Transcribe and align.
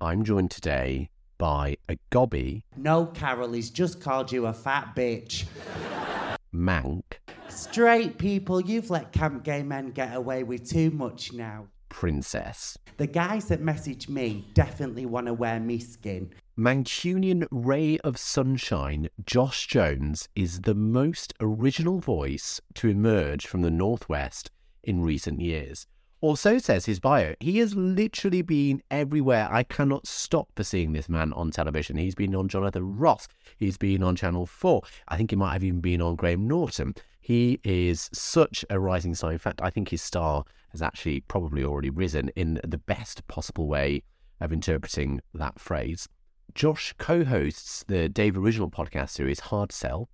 I'm 0.00 0.24
joined 0.24 0.50
today 0.50 1.10
by 1.38 1.76
a 1.88 1.96
gobby 2.10 2.64
No, 2.76 3.06
Carol, 3.06 3.52
he's 3.52 3.70
just 3.70 4.00
called 4.00 4.30
you 4.32 4.46
a 4.46 4.52
fat 4.52 4.94
bitch. 4.96 5.44
Manc 6.52 7.20
Straight 7.48 8.18
people, 8.18 8.60
you've 8.60 8.90
let 8.90 9.12
camp 9.12 9.44
gay 9.44 9.62
men 9.62 9.90
get 9.90 10.14
away 10.14 10.42
with 10.42 10.68
too 10.68 10.90
much 10.90 11.32
now. 11.32 11.68
princess. 11.88 12.76
The 12.96 13.06
guys 13.06 13.46
that 13.48 13.60
message 13.60 14.08
me 14.08 14.46
definitely 14.54 15.06
want 15.06 15.26
to 15.26 15.34
wear 15.34 15.58
me 15.60 15.78
skin. 15.78 16.30
Mancunian 16.58 17.46
ray 17.50 17.98
of 17.98 18.16
sunshine, 18.18 19.08
Josh 19.24 19.66
Jones 19.66 20.28
is 20.36 20.60
the 20.62 20.74
most 20.74 21.34
original 21.40 21.98
voice 22.00 22.60
to 22.74 22.88
emerge 22.88 23.46
from 23.46 23.62
the 23.62 23.70
Northwest 23.70 24.50
in 24.84 25.02
recent 25.02 25.40
years. 25.40 25.86
Or 26.24 26.38
so 26.38 26.56
says 26.56 26.86
his 26.86 27.00
bio. 27.00 27.34
He 27.38 27.58
has 27.58 27.74
literally 27.74 28.40
been 28.40 28.82
everywhere. 28.90 29.46
I 29.52 29.62
cannot 29.62 30.06
stop 30.06 30.48
for 30.56 30.64
seeing 30.64 30.94
this 30.94 31.06
man 31.06 31.34
on 31.34 31.50
television. 31.50 31.98
He's 31.98 32.14
been 32.14 32.34
on 32.34 32.48
Jonathan 32.48 32.96
Ross. 32.96 33.28
He's 33.58 33.76
been 33.76 34.02
on 34.02 34.16
Channel 34.16 34.46
4. 34.46 34.80
I 35.08 35.18
think 35.18 35.32
he 35.32 35.36
might 35.36 35.52
have 35.52 35.62
even 35.62 35.82
been 35.82 36.00
on 36.00 36.16
Graham 36.16 36.48
Norton. 36.48 36.94
He 37.20 37.60
is 37.62 38.08
such 38.14 38.64
a 38.70 38.80
rising 38.80 39.14
star. 39.14 39.32
In 39.32 39.38
fact, 39.38 39.60
I 39.62 39.68
think 39.68 39.90
his 39.90 40.00
star 40.00 40.44
has 40.70 40.80
actually 40.80 41.20
probably 41.20 41.62
already 41.62 41.90
risen 41.90 42.30
in 42.36 42.58
the 42.66 42.78
best 42.78 43.28
possible 43.28 43.68
way 43.68 44.02
of 44.40 44.50
interpreting 44.50 45.20
that 45.34 45.60
phrase. 45.60 46.08
Josh 46.54 46.94
co 46.96 47.24
hosts 47.24 47.84
the 47.86 48.08
Dave 48.08 48.38
Original 48.38 48.70
podcast 48.70 49.10
series 49.10 49.40
Hard 49.40 49.72
Sell 49.72 50.08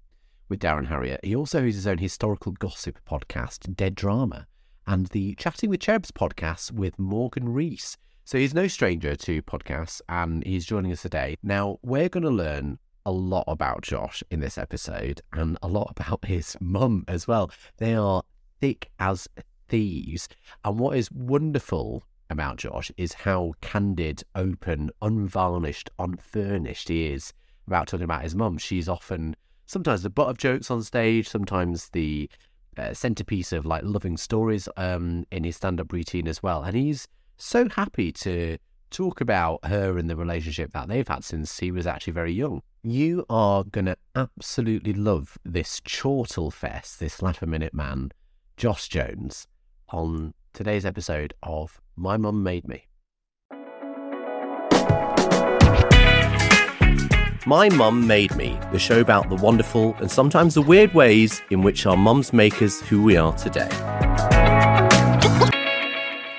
with 0.49 0.59
Darren 0.59 0.89
Harriott. 0.89 1.21
He 1.23 1.37
also 1.37 1.63
has 1.63 1.77
his 1.77 1.87
own 1.87 1.99
historical 1.99 2.51
gossip 2.51 2.99
podcast, 3.09 3.77
Dead 3.77 3.95
Drama, 3.95 4.49
and 4.87 5.07
the 5.07 5.35
Chatting 5.37 5.71
with 5.71 5.81
Cherubs 5.81 6.11
podcast 6.11 6.73
with 6.73 6.99
Morgan 6.99 7.49
Rees. 7.49 7.97
So 8.25 8.39
he's 8.39 8.55
no 8.55 8.69
stranger 8.69 9.17
to 9.17 9.43
podcasts 9.43 10.01
and 10.09 10.45
he's 10.47 10.65
joining 10.65 10.93
us 10.93 11.03
today. 11.03 11.37
Now, 11.43 11.79
we're 11.83 12.09
going 12.09 12.23
to 12.23 12.31
learn 12.31 12.79
a 13.07 13.13
lot 13.13 13.45
about 13.49 13.83
Josh 13.83 14.23
in 14.31 14.41
this 14.41 14.59
episode 14.59 15.21
and 15.33 15.59
a 15.63 15.69
lot 15.69 15.91
about 15.91 16.25
his 16.25 16.57
mum 16.61 17.05
as 17.09 17.27
well. 17.27 17.51
They 17.79 17.95
are 17.95 18.23
thick 18.61 18.91
as 18.99 19.27
thieves. 19.69 20.29
And 20.65 20.79
what 20.79 20.97
is 20.97 21.11
wonderful 21.11 22.05
about 22.29 22.57
Josh 22.59 22.93
is 22.97 23.13
how 23.13 23.55
candid, 23.61 24.23
open, 24.35 24.91
unvarnished, 25.03 25.91
unfurnished 25.99 26.89
he 26.89 27.09
is 27.09 27.33
about 27.67 27.89
talking 27.89 28.05
about 28.05 28.23
his 28.23 28.35
mum. 28.35 28.59
She's 28.59 28.89
often 28.89 29.35
sometimes 29.67 30.03
the 30.03 30.11
butt 30.11 30.29
of 30.29 30.39
jokes 30.39 30.71
on 30.71 30.83
stage, 30.83 31.29
sometimes 31.29 31.89
the 31.91 32.29
centerpiece 32.95 33.53
of 33.53 33.65
like 33.67 33.83
loving 33.85 34.17
stories 34.17 34.69
um, 34.77 35.25
in 35.31 35.45
his 35.45 35.57
stand-up 35.57 35.93
routine 35.93 36.29
as 36.29 36.43
well. 36.43 36.63
And 36.63 36.77
he's 36.77 37.07
so 37.37 37.69
happy 37.69 38.13
to 38.13 38.59
talk 38.91 39.21
about 39.21 39.65
her 39.65 39.99
and 39.99 40.11
the 40.11 40.17
relationship 40.17 40.73
that 40.73 40.89
they've 40.89 41.07
had 41.07 41.25
since 41.25 41.59
he 41.59 41.71
was 41.71 41.87
actually 41.87 42.13
very 42.13 42.33
young. 42.33 42.63
You 42.83 43.25
are 43.31 43.65
gonna 43.65 43.97
absolutely 44.17 44.93
love 44.93 45.39
this 45.45 45.81
chortle 45.81 46.51
fest, 46.51 46.99
this 46.99 47.23
laugh 47.23 47.43
a 47.43 47.47
minute 47.47 47.75
man, 47.75 48.11
Josh 48.57 48.89
Jones, 48.89 49.47
on 49.91 50.35
today's 50.53 50.85
episode 50.85 51.35
of 51.43 51.81
My 51.97 52.17
Mum 52.17 52.43
Made 52.43 52.67
Me. 52.67 52.87
My 57.47 57.71
Mum 57.71 58.07
Made 58.07 58.37
Me, 58.37 58.59
the 58.71 58.79
show 58.79 59.01
about 59.01 59.31
the 59.31 59.35
wonderful 59.37 59.95
and 59.95 60.11
sometimes 60.11 60.53
the 60.53 60.61
weird 60.61 60.93
ways 60.93 61.41
in 61.49 61.63
which 61.63 61.87
our 61.87 61.97
mums 61.97 62.35
make 62.35 62.61
us 62.61 62.83
who 62.83 63.03
we 63.03 63.17
are 63.17 63.33
today. 63.33 63.71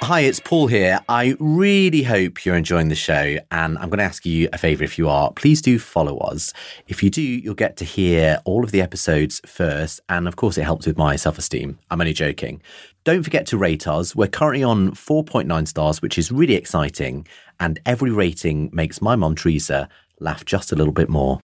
Hi, 0.03 0.19
it's 0.19 0.39
Paul 0.39 0.67
here. 0.67 0.99
I 1.09 1.35
really 1.39 2.03
hope 2.03 2.45
you're 2.45 2.55
enjoying 2.55 2.89
the 2.89 2.95
show, 2.95 3.37
and 3.49 3.77
I'm 3.79 3.89
going 3.89 3.97
to 3.97 4.03
ask 4.03 4.25
you 4.25 4.49
a 4.53 4.59
favour 4.59 4.83
if 4.83 4.97
you 4.97 5.09
are. 5.09 5.31
Please 5.31 5.61
do 5.61 5.79
follow 5.79 6.17
us. 6.17 6.53
If 6.87 7.01
you 7.01 7.09
do, 7.09 7.21
you'll 7.21 7.55
get 7.55 7.77
to 7.77 7.85
hear 7.85 8.39
all 8.43 8.63
of 8.63 8.71
the 8.71 8.81
episodes 8.81 9.41
first, 9.45 10.01
and 10.09 10.27
of 10.27 10.35
course, 10.35 10.57
it 10.57 10.65
helps 10.65 10.85
with 10.85 10.97
my 10.97 11.15
self 11.15 11.37
esteem. 11.37 11.79
I'm 11.89 12.01
only 12.01 12.13
joking. 12.13 12.61
Don't 13.05 13.23
forget 13.23 13.47
to 13.47 13.57
rate 13.57 13.87
us. 13.87 14.15
We're 14.15 14.27
currently 14.27 14.63
on 14.63 14.91
4.9 14.91 15.67
stars, 15.67 16.01
which 16.01 16.17
is 16.19 16.31
really 16.31 16.55
exciting, 16.55 17.25
and 17.59 17.79
every 17.85 18.11
rating 18.11 18.69
makes 18.73 19.01
my 19.01 19.15
mum, 19.15 19.33
Teresa, 19.33 19.87
laugh 20.21 20.45
just 20.45 20.71
a 20.71 20.75
little 20.75 20.93
bit 20.93 21.09
more. 21.09 21.39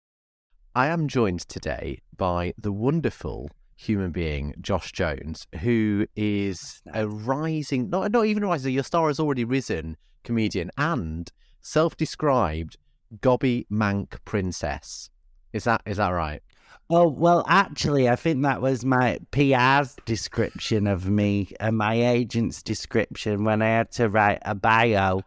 I 0.76 0.88
am 0.88 1.08
joined 1.08 1.42
today 1.42 2.00
by 2.16 2.54
the 2.58 2.72
wonderful 2.72 3.50
human 3.76 4.12
being 4.12 4.54
Josh 4.62 4.92
Jones, 4.92 5.48
who 5.62 6.06
is 6.16 6.82
a 6.94 7.08
rising, 7.08 7.90
not 7.90 8.12
not 8.12 8.28
even 8.28 8.46
rising, 8.46 8.74
your 8.74 8.84
star 8.84 9.08
has 9.08 9.20
already 9.20 9.44
risen 9.44 9.98
comedian 10.24 10.72
and 10.78 11.32
self-described 11.62 12.78
gobby 13.22 13.66
Manc 13.70 14.24
princess. 14.24 15.10
Is 15.52 15.64
that 15.64 15.82
is 15.86 15.98
that 15.98 16.10
right? 16.10 16.42
Oh, 16.90 17.10
well, 17.10 17.44
actually, 17.50 18.08
I 18.08 18.16
think 18.16 18.44
that 18.44 18.62
was 18.62 18.86
my 18.86 19.20
PR's 19.32 19.98
description 20.06 20.88
of 20.88 21.10
me 21.10 21.50
and 21.60 21.78
my 21.78 21.96
agent's 21.96 22.64
description 22.64 23.44
when 23.44 23.62
I 23.62 23.68
had 23.68 23.92
to 23.94 24.08
write 24.08 24.40
a 24.44 24.56
bio. 24.56 25.22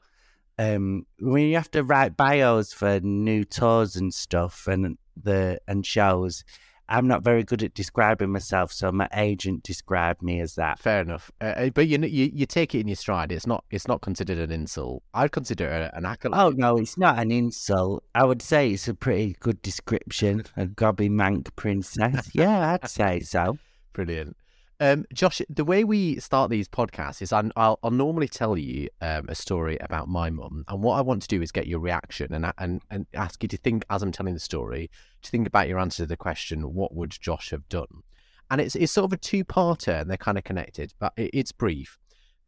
Um, 0.60 1.06
when 1.19 1.48
you 1.48 1.56
have 1.56 1.71
to 1.71 1.82
write 1.82 2.19
bios 2.19 2.75
for 2.75 3.00
new 3.00 3.44
tours 3.44 3.97
and 3.97 4.12
stuff 4.12 4.66
and 4.66 4.98
the 5.16 5.59
and 5.66 5.87
shows, 5.87 6.44
I'm 6.87 7.09
not 7.09 7.22
very 7.22 7.44
good 7.44 7.62
at 7.62 7.72
describing 7.72 8.31
myself, 8.31 8.71
so 8.71 8.93
my 8.93 9.09
agent 9.15 9.62
described 9.62 10.21
me 10.22 10.38
as 10.41 10.56
that. 10.56 10.78
Fair 10.78 11.00
enough, 11.00 11.31
uh, 11.41 11.44
uh, 11.44 11.71
but 11.71 11.88
you, 11.88 11.98
you 12.00 12.31
you 12.34 12.44
take 12.44 12.75
it 12.75 12.81
in 12.81 12.88
your 12.88 12.97
stride. 12.97 13.32
It's 13.32 13.47
not 13.47 13.65
it's 13.71 13.88
not 13.88 14.03
considered 14.03 14.37
an 14.38 14.50
insult. 14.50 15.03
I'd 15.15 15.32
consider 15.32 15.66
it 15.66 15.93
an 15.94 16.04
accolade. 16.04 16.38
Oh 16.38 16.50
no, 16.50 16.77
it's 16.77 16.98
not 16.98 17.19
an 17.19 17.31
insult. 17.31 18.04
I 18.15 18.25
would 18.25 18.42
say 18.42 18.72
it's 18.72 18.87
a 18.87 18.92
pretty 18.92 19.37
good 19.41 19.62
description. 19.62 20.44
A 20.59 20.66
gobby 20.82 21.09
Manc 21.09 21.56
princess. 21.56 22.34
Yeah, 22.34 22.77
I'd 22.82 22.91
say 22.91 23.21
so. 23.21 23.56
Brilliant. 23.94 24.37
Um, 24.82 25.04
Josh, 25.12 25.42
the 25.50 25.64
way 25.64 25.84
we 25.84 26.18
start 26.20 26.50
these 26.50 26.66
podcasts 26.66 27.20
is 27.20 27.34
I'm, 27.34 27.52
I'll, 27.54 27.78
I'll 27.82 27.91
normally 27.91 28.28
tell 28.28 28.56
you 28.56 28.88
um, 29.02 29.26
a 29.28 29.34
story 29.34 29.76
about 29.78 30.08
my 30.08 30.30
mum, 30.30 30.64
and 30.68 30.82
what 30.82 30.96
I 30.96 31.02
want 31.02 31.20
to 31.20 31.28
do 31.28 31.42
is 31.42 31.52
get 31.52 31.66
your 31.66 31.80
reaction 31.80 32.32
and, 32.32 32.50
and 32.56 32.80
and 32.91 33.06
ask 33.12 33.42
you 33.42 33.48
to 33.50 33.58
think 33.58 33.84
as 33.91 34.02
I'm 34.02 34.10
telling 34.10 34.32
the 34.32 34.41
story 34.41 34.91
to 35.20 35.30
think 35.30 35.46
about 35.46 35.68
your 35.68 35.78
answer 35.78 36.04
to 36.04 36.06
the 36.06 36.16
question, 36.16 36.72
what 36.72 36.94
would 36.94 37.10
Josh 37.10 37.50
have 37.50 37.68
done? 37.68 38.02
And 38.50 38.58
it's 38.58 38.74
it's 38.74 38.91
sort 38.91 39.04
of 39.04 39.12
a 39.12 39.18
two 39.18 39.44
parter, 39.44 40.00
and 40.00 40.08
they're 40.08 40.16
kind 40.16 40.38
of 40.38 40.44
connected, 40.44 40.94
but 40.98 41.12
it, 41.18 41.30
it's 41.34 41.52
brief. 41.52 41.98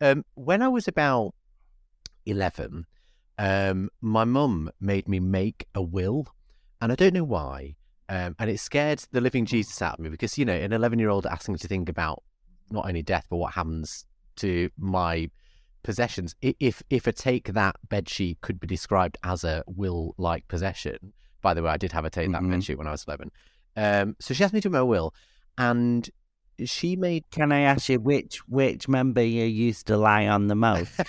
Um, 0.00 0.24
when 0.32 0.62
I 0.62 0.68
was 0.68 0.88
about 0.88 1.34
eleven, 2.24 2.86
um, 3.36 3.90
my 4.00 4.24
mum 4.24 4.70
made 4.80 5.06
me 5.06 5.20
make 5.20 5.66
a 5.74 5.82
will, 5.82 6.28
and 6.80 6.90
I 6.90 6.94
don't 6.94 7.12
know 7.12 7.24
why. 7.24 7.76
Um, 8.12 8.36
and 8.38 8.50
it 8.50 8.60
scared 8.60 9.02
the 9.10 9.22
living 9.22 9.46
Jesus 9.46 9.80
out 9.80 9.94
of 9.94 10.00
me 10.00 10.10
because, 10.10 10.36
you 10.36 10.44
know, 10.44 10.52
an 10.52 10.74
11 10.74 10.98
year 10.98 11.08
old 11.08 11.24
asking 11.24 11.54
me 11.54 11.58
to 11.60 11.66
think 11.66 11.88
about 11.88 12.22
not 12.70 12.86
only 12.86 13.02
death, 13.02 13.26
but 13.30 13.36
what 13.36 13.54
happens 13.54 14.04
to 14.36 14.68
my 14.76 15.30
possessions. 15.82 16.34
If 16.42 16.82
if 16.90 17.06
a 17.06 17.12
take 17.12 17.54
that 17.54 17.76
bedsheet 17.88 18.42
could 18.42 18.60
be 18.60 18.66
described 18.66 19.16
as 19.24 19.44
a 19.44 19.64
will 19.66 20.14
like 20.18 20.46
possession, 20.46 21.14
by 21.40 21.54
the 21.54 21.62
way, 21.62 21.70
I 21.70 21.78
did 21.78 21.92
have 21.92 22.04
a 22.04 22.10
take 22.10 22.30
that 22.32 22.42
Mhm. 22.42 22.52
bedsheet 22.52 22.76
when 22.76 22.86
I 22.86 22.90
was 22.90 23.04
11. 23.08 23.30
Um, 23.76 24.16
so 24.20 24.34
she 24.34 24.44
asked 24.44 24.52
me 24.52 24.60
to 24.60 24.76
a 24.76 24.84
will, 24.84 25.14
and 25.56 26.10
she 26.62 26.96
made. 26.96 27.24
Can 27.30 27.50
I 27.50 27.60
ask 27.60 27.88
you 27.88 27.98
which 27.98 28.46
which 28.46 28.88
member 28.88 29.22
you 29.22 29.44
used 29.44 29.86
to 29.86 29.96
lie 29.96 30.26
on 30.28 30.48
the 30.48 30.54
most? 30.54 31.00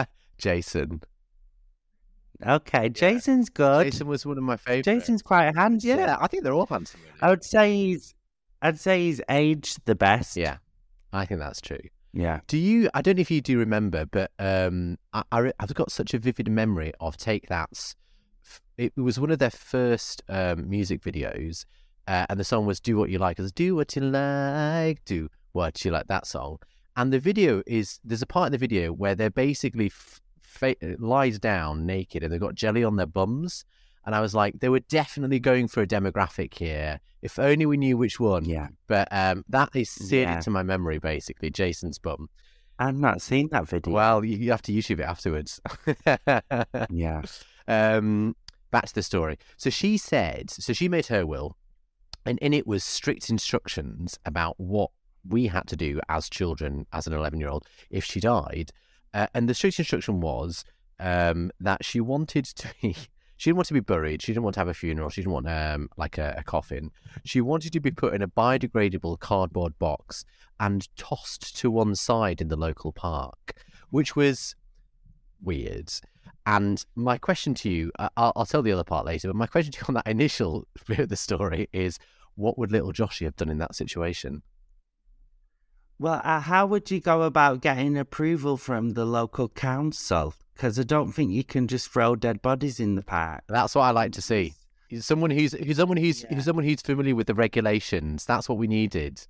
Jason. 0.38 1.02
Okay, 2.46 2.88
Jason's 2.88 3.48
good. 3.48 3.84
Jason 3.90 4.06
was 4.06 4.24
one 4.24 4.38
of 4.38 4.44
my 4.44 4.56
favorites. 4.56 4.86
Jason's 4.86 5.22
quite 5.22 5.54
handsome. 5.56 5.90
Yeah, 5.90 6.16
I 6.20 6.26
think 6.28 6.44
they're 6.44 6.52
all 6.54 6.66
handsome. 6.66 7.00
really. 7.04 7.18
I 7.20 7.30
would 7.30 7.44
say 7.44 7.74
he's. 7.76 8.14
I'd 8.62 8.78
say 8.78 9.04
he's 9.06 9.20
aged 9.28 9.80
the 9.86 9.94
best. 9.94 10.36
Yeah, 10.36 10.58
I 11.12 11.24
think 11.26 11.40
that's 11.40 11.60
true. 11.60 11.78
yeah. 12.12 12.40
Do 12.46 12.56
you? 12.58 12.88
I 12.94 13.02
don't 13.02 13.16
know 13.16 13.20
if 13.22 13.30
you 13.30 13.40
do 13.40 13.58
remember, 13.58 14.06
but 14.06 14.30
um, 14.38 14.98
I, 15.12 15.22
I 15.32 15.52
I've 15.58 15.74
got 15.74 15.90
such 15.90 16.14
a 16.14 16.18
vivid 16.18 16.48
memory 16.50 16.92
of 17.00 17.16
Take 17.16 17.48
That's. 17.48 17.94
It 18.76 18.96
was 18.96 19.18
one 19.18 19.30
of 19.32 19.38
their 19.40 19.50
first 19.50 20.22
um, 20.28 20.68
music 20.70 21.02
videos, 21.02 21.64
uh, 22.06 22.26
and 22.30 22.38
the 22.38 22.44
song 22.44 22.66
was 22.66 22.78
"Do 22.80 22.96
What 22.96 23.10
You 23.10 23.18
Like." 23.18 23.38
It 23.38 23.42
was 23.42 23.52
"Do 23.52 23.74
What 23.74 23.94
You 23.96 24.02
Like," 24.02 25.04
"Do 25.04 25.28
What 25.52 25.84
You 25.84 25.90
Like." 25.90 26.06
That 26.06 26.26
song, 26.26 26.58
and 26.96 27.12
the 27.12 27.18
video 27.18 27.62
is 27.66 27.98
there's 28.04 28.22
a 28.22 28.26
part 28.26 28.46
in 28.46 28.52
the 28.52 28.58
video 28.58 28.92
where 28.92 29.14
they're 29.16 29.30
basically 29.30 29.86
f- 29.86 30.20
fa- 30.58 30.76
lies 30.98 31.38
down 31.38 31.86
naked 31.86 32.22
and 32.22 32.32
they've 32.32 32.40
got 32.40 32.54
jelly 32.54 32.84
on 32.84 32.96
their 32.96 33.06
bums, 33.06 33.64
and 34.04 34.14
I 34.14 34.20
was 34.20 34.34
like, 34.34 34.60
they 34.60 34.68
were 34.68 34.80
definitely 34.80 35.38
going 35.38 35.68
for 35.68 35.82
a 35.82 35.86
demographic 35.86 36.54
here. 36.54 37.00
If 37.20 37.38
only 37.38 37.66
we 37.66 37.76
knew 37.76 37.96
which 37.96 38.20
one. 38.20 38.44
Yeah. 38.44 38.68
But 38.86 39.08
um, 39.10 39.44
that 39.48 39.70
is 39.74 39.90
seared 39.90 40.28
Yeah. 40.28 40.36
into 40.36 40.50
my 40.50 40.62
memory, 40.62 40.98
basically. 40.98 41.50
Jason's 41.50 41.98
bum. 41.98 42.28
I've 42.78 42.94
not 42.96 43.20
seen 43.20 43.48
that 43.50 43.66
video. 43.68 43.92
Well, 43.92 44.24
you, 44.24 44.36
you 44.36 44.50
have 44.52 44.62
to 44.62 44.72
YouTube 44.72 45.00
it 45.00 45.02
afterwards. 45.02 45.60
yeah. 46.90 47.22
um, 47.66 48.36
back 48.70 48.86
to 48.86 48.94
the 48.94 49.02
story. 49.02 49.36
So 49.56 49.68
she 49.70 49.96
said, 49.98 50.50
so 50.50 50.72
she 50.72 50.88
made 50.88 51.06
her 51.06 51.26
will, 51.26 51.56
and 52.24 52.38
in 52.38 52.52
it 52.54 52.66
was 52.66 52.84
strict 52.84 53.30
instructions 53.30 54.18
about 54.24 54.54
what 54.58 54.90
we 55.28 55.48
had 55.48 55.66
to 55.68 55.76
do 55.76 56.00
as 56.08 56.28
children, 56.28 56.86
as 56.92 57.06
an 57.06 57.12
11 57.12 57.40
year 57.40 57.48
old, 57.48 57.66
if 57.90 58.04
she 58.04 58.20
died. 58.20 58.70
Uh, 59.14 59.26
and 59.34 59.48
the 59.48 59.54
strict 59.54 59.78
instruction 59.78 60.20
was 60.20 60.64
um, 61.00 61.50
that 61.60 61.84
she 61.84 62.00
wanted 62.00 62.44
to 62.44 62.68
be. 62.82 62.96
She 63.38 63.50
didn't 63.50 63.58
want 63.58 63.68
to 63.68 63.74
be 63.74 63.78
buried. 63.78 64.20
She 64.20 64.32
didn't 64.32 64.42
want 64.42 64.54
to 64.54 64.60
have 64.60 64.66
a 64.66 64.74
funeral. 64.74 65.10
She 65.10 65.20
didn't 65.20 65.32
want 65.32 65.48
um, 65.48 65.88
like 65.96 66.18
a, 66.18 66.34
a 66.38 66.42
coffin. 66.42 66.90
She 67.24 67.40
wanted 67.40 67.72
to 67.72 67.78
be 67.78 67.92
put 67.92 68.12
in 68.12 68.20
a 68.20 68.26
biodegradable 68.26 69.20
cardboard 69.20 69.78
box 69.78 70.24
and 70.58 70.88
tossed 70.96 71.56
to 71.58 71.70
one 71.70 71.94
side 71.94 72.40
in 72.40 72.48
the 72.48 72.56
local 72.56 72.92
park, 72.92 73.52
which 73.90 74.16
was 74.16 74.56
weird. 75.40 75.92
And 76.46 76.84
my 76.96 77.16
question 77.16 77.54
to 77.54 77.70
you, 77.70 77.92
I'll, 78.16 78.32
I'll 78.34 78.44
tell 78.44 78.62
the 78.62 78.72
other 78.72 78.82
part 78.82 79.06
later, 79.06 79.28
but 79.28 79.36
my 79.36 79.46
question 79.46 79.70
to 79.70 79.78
you 79.78 79.84
on 79.88 79.94
that 79.94 80.08
initial 80.08 80.66
bit 80.88 80.98
of 80.98 81.08
the 81.08 81.16
story 81.16 81.68
is 81.72 82.00
what 82.34 82.58
would 82.58 82.72
little 82.72 82.92
Joshy 82.92 83.24
have 83.24 83.36
done 83.36 83.50
in 83.50 83.58
that 83.58 83.74
situation? 83.74 84.42
Well, 85.98 86.20
uh, 86.24 86.40
how 86.40 86.66
would 86.66 86.90
you 86.90 87.00
go 87.00 87.22
about 87.22 87.60
getting 87.60 87.96
approval 87.98 88.56
from 88.56 88.90
the 88.90 89.04
local 89.04 89.48
council? 89.48 90.34
Because 90.54 90.78
I 90.78 90.84
don't 90.84 91.12
think 91.12 91.30
you 91.32 91.42
can 91.44 91.66
just 91.66 91.90
throw 91.90 92.14
dead 92.16 92.40
bodies 92.42 92.78
in 92.78 92.94
the 92.94 93.02
park. 93.02 93.44
That's 93.48 93.74
what 93.74 93.82
I 93.82 93.90
like 93.90 94.12
to 94.12 94.22
see. 94.22 94.54
Someone 95.00 95.30
who's 95.30 95.52
who's 95.52 95.76
someone 95.76 95.98
who's 95.98 96.22
Yeah. 96.22 96.34
who's 96.34 96.44
someone 96.44 96.64
who's 96.64 96.80
familiar 96.82 97.14
with 97.14 97.26
the 97.26 97.34
regulations. 97.34 98.24
That's 98.24 98.48
what 98.48 98.58
we 98.58 98.66
needed. 98.66 99.26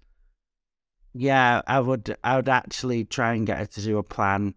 Yeah, 1.15 1.63
I 1.67 1.81
would. 1.81 2.17
I 2.23 2.37
would 2.37 2.49
actually 2.49 3.05
try 3.05 3.35
and 3.35 3.47
get 3.47 3.59
her 3.59 3.67
to 3.67 3.83
do 3.83 3.99
a 3.99 4.03
plan 4.03 4.55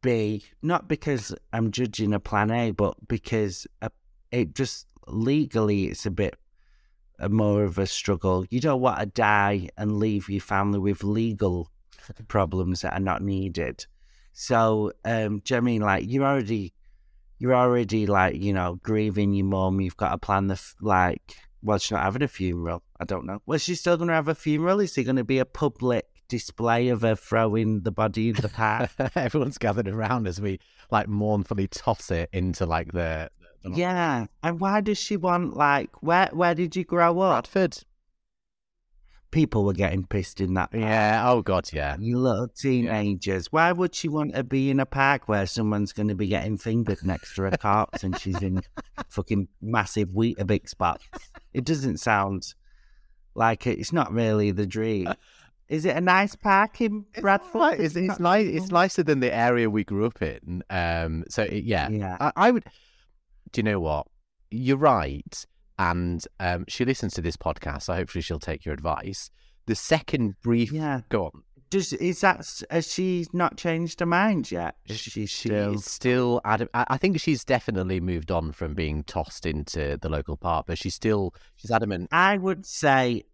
B, 0.00 0.44
not 0.62 0.86
because 0.86 1.34
I'm 1.52 1.72
judging 1.72 2.12
a 2.12 2.20
plan 2.20 2.50
A, 2.50 2.70
but 2.70 3.08
because 3.08 3.66
uh, 3.82 3.88
it 4.30 4.54
just 4.54 4.86
legally 5.08 5.86
it's 5.86 6.06
a 6.06 6.10
bit 6.10 6.36
more 7.28 7.64
of 7.64 7.78
a 7.78 7.86
struggle. 7.86 8.44
You 8.50 8.60
don't 8.60 8.80
want 8.80 9.00
to 9.00 9.06
die 9.06 9.70
and 9.76 9.98
leave 9.98 10.28
your 10.28 10.40
family 10.40 10.78
with 10.78 11.02
legal 11.02 11.70
problems 12.28 12.82
that 12.82 12.94
are 12.94 13.00
not 13.00 13.22
needed. 13.22 13.86
So, 14.32 14.92
um, 15.04 15.40
do 15.40 15.54
you 15.54 15.56
know 15.56 15.56
I 15.56 15.60
mean 15.60 15.80
like 15.82 16.04
you're 16.06 16.24
already, 16.24 16.72
you're 17.38 17.54
already 17.54 18.06
like 18.06 18.36
you 18.36 18.52
know 18.52 18.78
grieving 18.82 19.34
your 19.34 19.46
mum. 19.46 19.80
You've 19.80 19.96
got 19.96 20.10
to 20.10 20.18
plan 20.18 20.46
the 20.46 20.54
f- 20.54 20.76
like. 20.80 21.36
Well, 21.60 21.78
she's 21.78 21.90
not 21.90 22.04
having 22.04 22.22
a 22.22 22.28
funeral. 22.28 22.84
I 23.00 23.04
don't 23.04 23.26
know. 23.26 23.42
Was 23.44 23.64
she 23.64 23.74
still 23.74 23.96
going 23.96 24.06
to 24.06 24.14
have 24.14 24.28
a 24.28 24.34
funeral? 24.36 24.78
Is 24.78 24.96
it 24.96 25.02
going 25.02 25.16
to 25.16 25.24
be 25.24 25.40
a 25.40 25.44
public 25.44 26.06
display 26.28 26.86
of 26.88 27.02
her 27.02 27.16
throwing 27.16 27.80
the 27.80 27.90
body 27.90 28.28
in 28.28 28.36
the 28.36 28.48
park? 28.48 28.90
Everyone's 29.16 29.58
gathered 29.58 29.88
around 29.88 30.28
as 30.28 30.40
we 30.40 30.60
like 30.92 31.08
mournfully 31.08 31.66
toss 31.66 32.12
it 32.12 32.30
into 32.32 32.64
like 32.64 32.92
the, 32.92 33.28
yeah. 33.76 34.26
And 34.42 34.60
why 34.60 34.80
does 34.80 34.98
she 34.98 35.16
want 35.16 35.56
like 35.56 35.90
where? 36.02 36.28
Where 36.32 36.54
did 36.54 36.76
you 36.76 36.84
grow 36.84 37.20
up? 37.20 37.50
Bradford. 37.52 37.84
People 39.30 39.64
were 39.64 39.74
getting 39.74 40.06
pissed 40.06 40.40
in 40.40 40.54
that. 40.54 40.70
Park. 40.70 40.82
Yeah. 40.82 41.22
Oh 41.30 41.42
God. 41.42 41.68
Yeah. 41.70 41.96
You 42.00 42.18
little 42.18 42.48
teenagers. 42.48 43.52
Why 43.52 43.72
would 43.72 43.94
she 43.94 44.08
want 44.08 44.34
to 44.34 44.42
be 44.42 44.70
in 44.70 44.80
a 44.80 44.86
park 44.86 45.28
where 45.28 45.44
someone's 45.46 45.92
going 45.92 46.08
to 46.08 46.14
be 46.14 46.28
getting 46.28 46.56
fingered 46.56 47.04
next 47.04 47.34
to 47.34 47.44
a 47.44 47.58
corpse 47.58 48.02
and 48.02 48.18
she's 48.18 48.40
in 48.40 48.62
fucking 49.10 49.48
massive 49.60 50.08
Weetabix 50.08 50.76
box? 50.78 51.04
It 51.52 51.64
doesn't 51.64 51.98
sound 51.98 52.54
like 53.34 53.66
it. 53.66 53.78
It's 53.78 53.92
not 53.92 54.10
really 54.12 54.50
the 54.50 54.66
dream. 54.66 55.12
Is 55.68 55.84
it 55.84 55.94
a 55.94 56.00
nice 56.00 56.34
park 56.34 56.80
in 56.80 57.04
Bradford? 57.20 57.54
Right, 57.54 57.78
It's, 57.80 57.96
it's 57.96 58.08
not- 58.08 58.20
nice. 58.20 58.46
It's 58.46 58.70
nicer 58.70 59.02
than 59.02 59.20
the 59.20 59.34
area 59.34 59.68
we 59.68 59.84
grew 59.84 60.06
up 60.06 60.22
in. 60.22 60.64
Um. 60.70 61.24
So 61.28 61.42
it, 61.42 61.64
yeah. 61.64 61.90
Yeah. 61.90 62.16
I, 62.18 62.32
I 62.34 62.50
would. 62.50 62.64
Do 63.52 63.60
you 63.60 63.62
know 63.64 63.80
what? 63.80 64.06
You're 64.50 64.76
right. 64.76 65.44
And 65.78 66.24
um, 66.40 66.64
she 66.68 66.84
listens 66.84 67.14
to 67.14 67.22
this 67.22 67.36
podcast, 67.36 67.82
so 67.82 67.94
hopefully 67.94 68.22
she'll 68.22 68.38
take 68.40 68.64
your 68.64 68.74
advice. 68.74 69.30
The 69.66 69.74
second 69.74 70.34
brief. 70.42 70.72
Yeah. 70.72 71.02
Go 71.08 71.26
on. 71.26 71.42
Does 71.70 71.92
is 71.92 72.22
that 72.22 72.46
has 72.70 72.90
she 72.90 73.26
not 73.34 73.58
changed 73.58 74.00
her 74.00 74.06
mind 74.06 74.50
yet? 74.50 74.76
Is 74.86 74.98
she 74.98 75.26
She 75.26 75.48
still? 75.48 75.74
is 75.74 75.84
still. 75.84 76.40
Adam, 76.44 76.68
I 76.72 76.86
I 76.88 76.96
think 76.96 77.20
she's 77.20 77.44
definitely 77.44 78.00
moved 78.00 78.30
on 78.30 78.52
from 78.52 78.72
being 78.74 79.04
tossed 79.04 79.44
into 79.44 79.98
the 80.00 80.08
local 80.08 80.38
park, 80.38 80.64
but 80.66 80.78
she's 80.78 80.94
still. 80.94 81.34
She's 81.56 81.70
adamant. 81.70 82.08
I 82.10 82.38
would 82.38 82.64
say, 82.64 83.24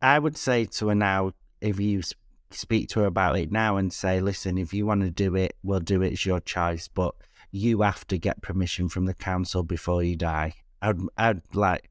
I 0.00 0.20
would 0.20 0.36
say 0.36 0.64
to 0.66 0.88
her 0.88 0.94
now, 0.94 1.32
if 1.60 1.80
you 1.80 2.02
speak 2.50 2.88
to 2.90 3.00
her 3.00 3.06
about 3.06 3.36
it 3.36 3.50
now 3.50 3.76
and 3.78 3.92
say, 3.92 4.20
listen, 4.20 4.58
if 4.58 4.72
you 4.72 4.86
want 4.86 5.00
to 5.02 5.10
do 5.10 5.34
it, 5.34 5.56
we'll 5.64 5.80
do 5.80 6.02
it. 6.02 6.12
It's 6.12 6.24
your 6.24 6.38
choice, 6.40 6.86
but 6.86 7.14
you 7.52 7.82
have 7.82 8.06
to 8.08 8.18
get 8.18 8.42
permission 8.42 8.88
from 8.88 9.04
the 9.04 9.14
council 9.14 9.62
before 9.62 10.02
you 10.02 10.16
die. 10.16 10.54
I'd, 10.80 10.98
I'd 11.16 11.42
like, 11.54 11.90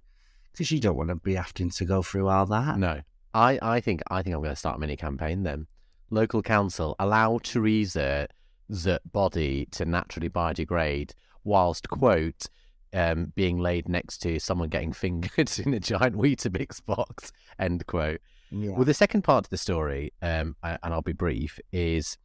because 0.51 0.71
you 0.71 0.79
don't 0.79 0.97
want 0.97 1.09
to 1.09 1.15
be 1.15 1.35
having 1.35 1.69
to 1.69 1.85
go 1.85 2.01
through 2.01 2.27
all 2.27 2.45
that. 2.47 2.77
No, 2.77 3.01
I, 3.33 3.59
I 3.61 3.79
think 3.79 4.01
I 4.09 4.21
think 4.21 4.35
I'm 4.35 4.41
going 4.41 4.51
to 4.51 4.55
start 4.57 4.77
a 4.77 4.79
mini 4.79 4.97
campaign 4.97 5.43
then. 5.43 5.67
Local 6.09 6.41
council 6.41 6.95
allow 6.99 7.37
Theresa 7.37 8.27
the 8.67 8.99
body 9.11 9.67
to 9.71 9.85
naturally 9.85 10.29
biodegrade, 10.29 11.11
whilst 11.43 11.87
quote 11.89 12.47
um, 12.93 13.31
being 13.35 13.59
laid 13.59 13.87
next 13.87 14.17
to 14.19 14.39
someone 14.39 14.69
getting 14.69 14.93
fingered 14.93 15.51
in 15.59 15.73
a 15.73 15.79
giant 15.79 16.15
Weetabix 16.15 16.83
box. 16.85 17.31
End 17.59 17.85
quote. 17.87 18.19
Yeah. 18.49 18.71
Well, 18.71 18.83
the 18.83 18.93
second 18.93 19.21
part 19.21 19.45
of 19.45 19.49
the 19.49 19.57
story, 19.57 20.11
um, 20.21 20.57
and 20.63 20.79
I'll 20.83 21.01
be 21.01 21.13
brief, 21.13 21.57
is 21.71 22.17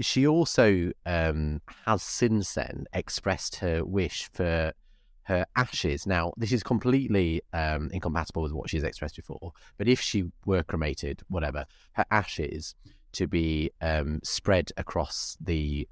she 0.00 0.26
also 0.26 0.92
um, 1.06 1.60
has 1.86 2.02
since 2.02 2.54
then 2.54 2.86
expressed 2.92 3.56
her 3.56 3.84
wish 3.84 4.28
for 4.32 4.72
her 5.24 5.46
ashes. 5.56 6.06
Now, 6.06 6.32
this 6.36 6.52
is 6.52 6.62
completely 6.62 7.42
um, 7.52 7.90
incompatible 7.92 8.42
with 8.42 8.52
what 8.52 8.70
she's 8.70 8.82
expressed 8.82 9.16
before, 9.16 9.52
but 9.76 9.88
if 9.88 10.00
she 10.00 10.24
were 10.46 10.62
cremated, 10.62 11.22
whatever, 11.28 11.66
her 11.92 12.06
ashes 12.10 12.74
to 13.12 13.26
be 13.26 13.70
um, 13.80 14.20
spread 14.22 14.70
across 14.76 15.36
the 15.40 15.86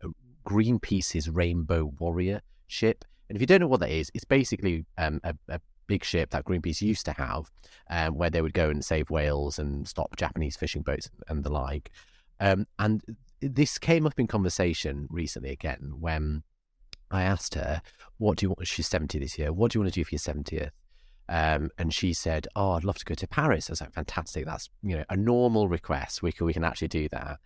Greenpeace's 0.47 1.29
Rainbow 1.29 1.93
Warrior 1.99 2.41
ship. 2.67 3.05
And 3.29 3.37
if 3.37 3.41
you 3.41 3.47
don't 3.47 3.61
know 3.61 3.67
what 3.67 3.81
that 3.81 3.91
is, 3.91 4.11
it's 4.15 4.25
basically 4.25 4.85
um, 4.97 5.21
a, 5.25 5.35
a 5.49 5.61
big 5.87 6.05
ship 6.05 6.31
that 6.31 6.45
Greenpeace 6.45 6.81
used 6.81 7.05
to 7.07 7.13
have, 7.13 7.51
um, 7.91 8.17
where 8.17 8.31
they 8.31 8.43
would 8.43 8.55
go 8.55 8.71
and 8.71 8.85
save 8.85 9.11
whales 9.11 9.59
and 9.59 9.87
stop 9.87 10.17
Japanese 10.17 10.57
fishing 10.57 10.83
boats 10.83 11.11
and 11.29 11.43
the 11.43 11.51
like. 11.51 11.91
Um, 12.39 12.67
and 12.79 13.03
this 13.41 13.79
came 13.79 14.07
up 14.07 14.19
in 14.19 14.27
conversation 14.27 15.07
recently 15.11 15.51
again 15.51 15.95
when 15.99 16.43
I 17.11 17.23
asked 17.23 17.55
her, 17.55 17.83
"What 18.19 18.39
do 18.39 18.47
you 18.47 18.51
want?" 18.51 18.67
She's 18.67 18.89
seventy 18.89 19.19
this 19.19 19.39
year. 19.39 19.53
What 19.53 19.73
do 19.73 19.79
you 19.79 19.83
want 19.83 19.93
to 19.93 20.01
do 20.01 20.05
for 20.05 20.15
your 20.15 20.19
seventieth? 20.19 20.73
Um, 21.29 21.71
and 21.79 21.93
she 21.93 22.13
said, 22.13 22.47
"Oh, 22.57 22.73
I'd 22.73 22.85
love 22.85 22.99
to 22.99 23.05
go 23.05 23.15
to 23.15 23.27
Paris." 23.27 23.69
I 23.69 23.73
was 23.73 23.81
like, 23.81 23.93
"Fantastic! 23.93 24.45
That's 24.45 24.71
you 24.83 24.97
know 24.97 25.05
a 25.09 25.17
normal 25.17 25.69
request. 25.69 26.23
We 26.23 26.33
can 26.33 26.47
we 26.47 26.53
can 26.53 26.65
actually 26.65 26.89
do 26.89 27.09
that." 27.11 27.39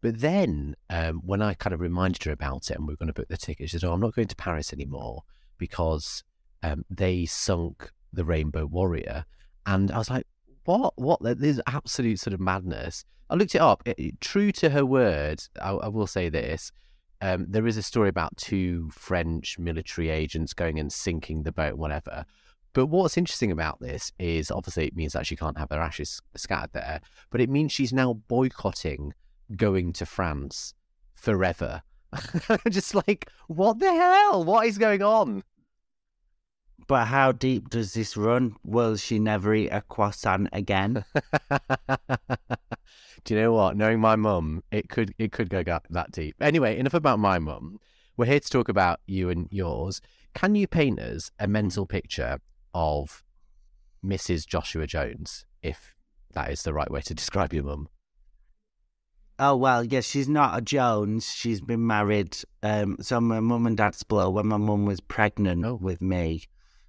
But 0.00 0.20
then 0.20 0.76
um, 0.90 1.22
when 1.24 1.40
I 1.40 1.54
kind 1.54 1.72
of 1.72 1.80
reminded 1.80 2.24
her 2.24 2.32
about 2.32 2.70
it 2.70 2.76
and 2.76 2.86
we 2.86 2.92
were 2.92 2.98
going 2.98 3.06
to 3.06 3.14
book 3.14 3.28
the 3.28 3.38
ticket, 3.38 3.70
she 3.70 3.78
said, 3.78 3.86
"Oh, 3.86 3.92
I'm 3.92 4.00
not 4.00 4.14
going 4.14 4.28
to 4.28 4.36
Paris 4.36 4.72
anymore 4.72 5.22
because 5.58 6.22
um, 6.62 6.84
they 6.90 7.24
sunk 7.26 7.90
the 8.12 8.24
Rainbow 8.24 8.66
Warrior." 8.66 9.24
And 9.66 9.90
I 9.90 9.98
was 9.98 10.10
like, 10.10 10.26
"What? 10.64 10.94
What? 10.96 11.20
There's 11.22 11.60
absolute 11.66 12.20
sort 12.20 12.34
of 12.34 12.40
madness." 12.40 13.04
I 13.30 13.36
looked 13.36 13.54
it 13.54 13.60
up. 13.60 13.82
It- 13.86 14.20
true 14.20 14.52
to 14.52 14.70
her 14.70 14.84
word, 14.84 15.42
I, 15.60 15.70
I 15.70 15.88
will 15.88 16.06
say 16.06 16.28
this: 16.28 16.70
um, 17.20 17.46
there 17.48 17.66
is 17.66 17.76
a 17.76 17.82
story 17.82 18.08
about 18.08 18.36
two 18.36 18.90
French 18.90 19.58
military 19.58 20.10
agents 20.10 20.52
going 20.52 20.78
and 20.78 20.92
sinking 20.92 21.42
the 21.42 21.52
boat, 21.52 21.76
whatever. 21.78 22.26
But 22.74 22.86
what's 22.86 23.16
interesting 23.16 23.52
about 23.52 23.80
this 23.80 24.12
is 24.18 24.50
obviously 24.50 24.86
it 24.86 24.96
means 24.96 25.12
that 25.12 25.26
she 25.26 25.36
can't 25.36 25.56
have 25.56 25.70
her 25.70 25.80
ashes 25.80 26.20
scattered 26.34 26.72
there, 26.72 27.00
but 27.30 27.40
it 27.40 27.48
means 27.48 27.72
she's 27.72 27.92
now 27.92 28.14
boycotting 28.28 29.14
going 29.56 29.92
to 29.94 30.06
France 30.06 30.74
forever. 31.14 31.82
Just 32.68 32.94
like, 32.94 33.30
what 33.46 33.78
the 33.78 33.92
hell? 33.92 34.44
What 34.44 34.66
is 34.66 34.76
going 34.76 35.02
on? 35.02 35.44
But 36.86 37.06
how 37.06 37.32
deep 37.32 37.70
does 37.70 37.94
this 37.94 38.16
run? 38.16 38.56
Will 38.64 38.96
she 38.96 39.18
never 39.18 39.54
eat 39.54 39.70
a 39.70 39.80
croissant 39.82 40.48
again? 40.52 41.04
Do 43.24 43.34
you 43.34 43.40
know 43.40 43.52
what? 43.52 43.76
Knowing 43.76 44.00
my 44.00 44.16
mum, 44.16 44.62
it 44.70 44.88
could 44.88 45.14
it 45.18 45.32
could 45.32 45.48
go 45.48 45.62
that 45.64 46.12
deep. 46.12 46.36
Anyway, 46.40 46.78
enough 46.78 46.94
about 46.94 47.18
my 47.18 47.38
mum. 47.38 47.78
We're 48.16 48.26
here 48.26 48.40
to 48.40 48.50
talk 48.50 48.68
about 48.68 49.00
you 49.06 49.30
and 49.30 49.48
yours. 49.50 50.00
Can 50.34 50.54
you 50.54 50.66
paint 50.66 51.00
us 51.00 51.30
a 51.38 51.48
mental 51.48 51.86
picture 51.86 52.38
of 52.74 53.24
Mrs. 54.04 54.46
Joshua 54.46 54.86
Jones, 54.86 55.46
if 55.62 55.94
that 56.32 56.50
is 56.50 56.62
the 56.64 56.74
right 56.74 56.90
way 56.90 57.00
to 57.02 57.14
describe 57.22 57.54
your 57.54 57.64
mum? 57.64 57.88
Oh 59.38 59.56
well, 59.56 59.82
yes, 59.82 60.04
she's 60.04 60.28
not 60.28 60.56
a 60.58 60.60
Jones. 60.60 61.32
She's 61.32 61.60
been 61.60 61.86
married. 61.86 62.36
Um, 62.62 62.98
so 63.00 63.20
my 63.20 63.40
mum 63.40 63.66
and 63.66 63.76
dad 63.76 63.94
split 63.94 64.32
when 64.32 64.46
my 64.48 64.58
mum 64.58 64.84
was 64.84 65.00
pregnant 65.00 65.64
Oh. 65.64 65.74
with 65.74 66.00
me. 66.02 66.44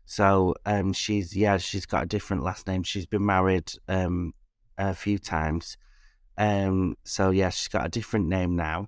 So 0.06 0.56
um, 0.66 0.94
she's 0.94 1.36
yeah, 1.36 1.58
she's 1.58 1.86
got 1.86 2.04
a 2.04 2.08
different 2.08 2.44
last 2.44 2.68
name. 2.68 2.84
She's 2.84 3.06
been 3.06 3.26
married 3.26 3.72
um 3.88 4.34
a 4.78 4.94
few 4.94 5.18
times. 5.18 5.78
Um, 6.38 6.98
so 7.04 7.30
yeah, 7.30 7.50
she's 7.50 7.68
got 7.70 7.86
a 7.86 7.90
different 7.90 8.28
name 8.28 8.56
now. 8.56 8.88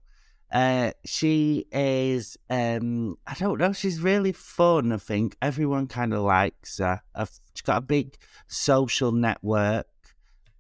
Uh, 0.52 0.92
she 1.06 1.66
is 1.72 2.38
um, 2.50 3.18
I 3.26 3.34
don't 3.34 3.60
know. 3.60 3.74
She's 3.74 4.00
really 4.00 4.32
fun. 4.32 4.92
I 4.92 4.98
think 4.98 5.36
everyone 5.42 5.88
kind 5.88 6.14
of 6.14 6.22
likes 6.22 6.78
her. 6.78 7.02
I've, 7.14 7.32
she's 7.54 7.64
got 7.64 7.78
a 7.78 7.82
big 7.82 8.16
social 8.48 9.12
network. 9.12 9.88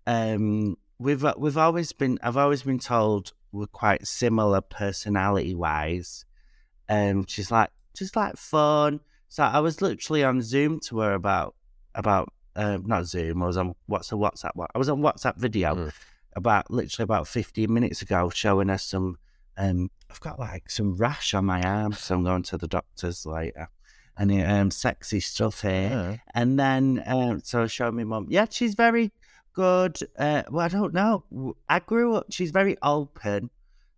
Um, 0.05 0.77
we've 0.99 1.25
we've 1.37 1.57
always 1.57 1.91
been 1.93 2.19
I've 2.21 2.37
always 2.37 2.63
been 2.63 2.79
told 2.79 3.33
we're 3.51 3.67
quite 3.67 4.05
similar 4.05 4.61
personality 4.61 5.55
wise. 5.55 6.25
Um, 6.89 7.25
she's 7.25 7.51
like 7.51 7.69
just 7.93 8.15
like 8.15 8.35
fun. 8.35 8.99
So 9.29 9.43
I 9.43 9.59
was 9.59 9.81
literally 9.81 10.23
on 10.23 10.41
Zoom 10.41 10.79
to 10.81 10.99
her 10.99 11.13
about 11.13 11.55
about 11.95 12.31
um, 12.55 12.83
not 12.85 13.05
Zoom. 13.05 13.43
I 13.43 13.47
was 13.47 13.57
on 13.57 13.75
what's 13.87 14.11
a 14.11 14.15
WhatsApp. 14.15 14.51
What 14.55 14.71
I 14.73 14.77
was 14.77 14.89
on 14.89 15.01
WhatsApp 15.01 15.37
video 15.37 15.75
Mm. 15.75 15.91
about 16.35 16.71
literally 16.71 17.03
about 17.03 17.27
fifteen 17.27 17.73
minutes 17.73 18.01
ago, 18.01 18.29
showing 18.29 18.69
her 18.69 18.77
some. 18.77 19.17
Um, 19.57 19.89
I've 20.09 20.19
got 20.21 20.39
like 20.39 20.69
some 20.69 20.95
rash 20.95 21.33
on 21.33 21.45
my 21.45 21.61
arm, 21.61 21.93
so 21.93 22.15
I'm 22.15 22.23
going 22.23 22.43
to 22.43 22.57
the 22.57 22.67
doctors 22.67 23.25
later. 23.25 23.69
And 24.19 24.31
um, 24.31 24.71
sexy 24.71 25.19
stuff 25.19 25.61
here. 25.61 25.89
Yeah. 25.89 26.17
And 26.33 26.59
then, 26.59 27.03
um, 27.05 27.41
so 27.43 27.63
I 27.63 27.67
showed 27.67 27.93
my 27.95 28.03
mum. 28.03 28.27
Yeah, 28.29 28.45
she's 28.49 28.73
very 28.75 29.11
good. 29.53 29.97
Uh, 30.17 30.43
well, 30.49 30.65
I 30.65 30.69
don't 30.69 30.93
know. 30.93 31.55
I 31.67 31.79
grew 31.79 32.15
up, 32.15 32.27
she's 32.29 32.51
very 32.51 32.77
open. 32.81 33.49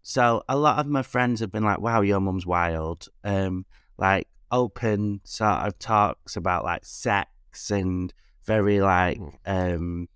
So 0.02 0.44
a 0.48 0.58
lot 0.58 0.80
of 0.80 0.88
my 0.88 1.04
friends 1.04 1.42
have 1.42 1.52
been 1.52 1.66
like, 1.66 1.82
wow, 1.82 2.02
your 2.02 2.22
mum's 2.22 2.46
wild. 2.46 3.08
Um, 3.24 3.66
like 3.98 4.29
open 4.52 5.22
sort 5.24 5.68
of 5.68 5.80
talks 5.80 6.36
about 6.36 6.64
like 6.64 6.86
sex 6.86 7.72
and 7.72 8.14
very 8.46 8.82
like, 8.82 9.20
um, 9.46 10.08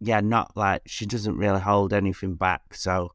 yeah, 0.00 0.20
not 0.20 0.56
like 0.56 0.82
she 0.86 1.06
doesn't 1.06 1.36
really 1.36 1.60
hold 1.60 1.92
anything 1.92 2.34
back. 2.34 2.74
So 2.74 3.12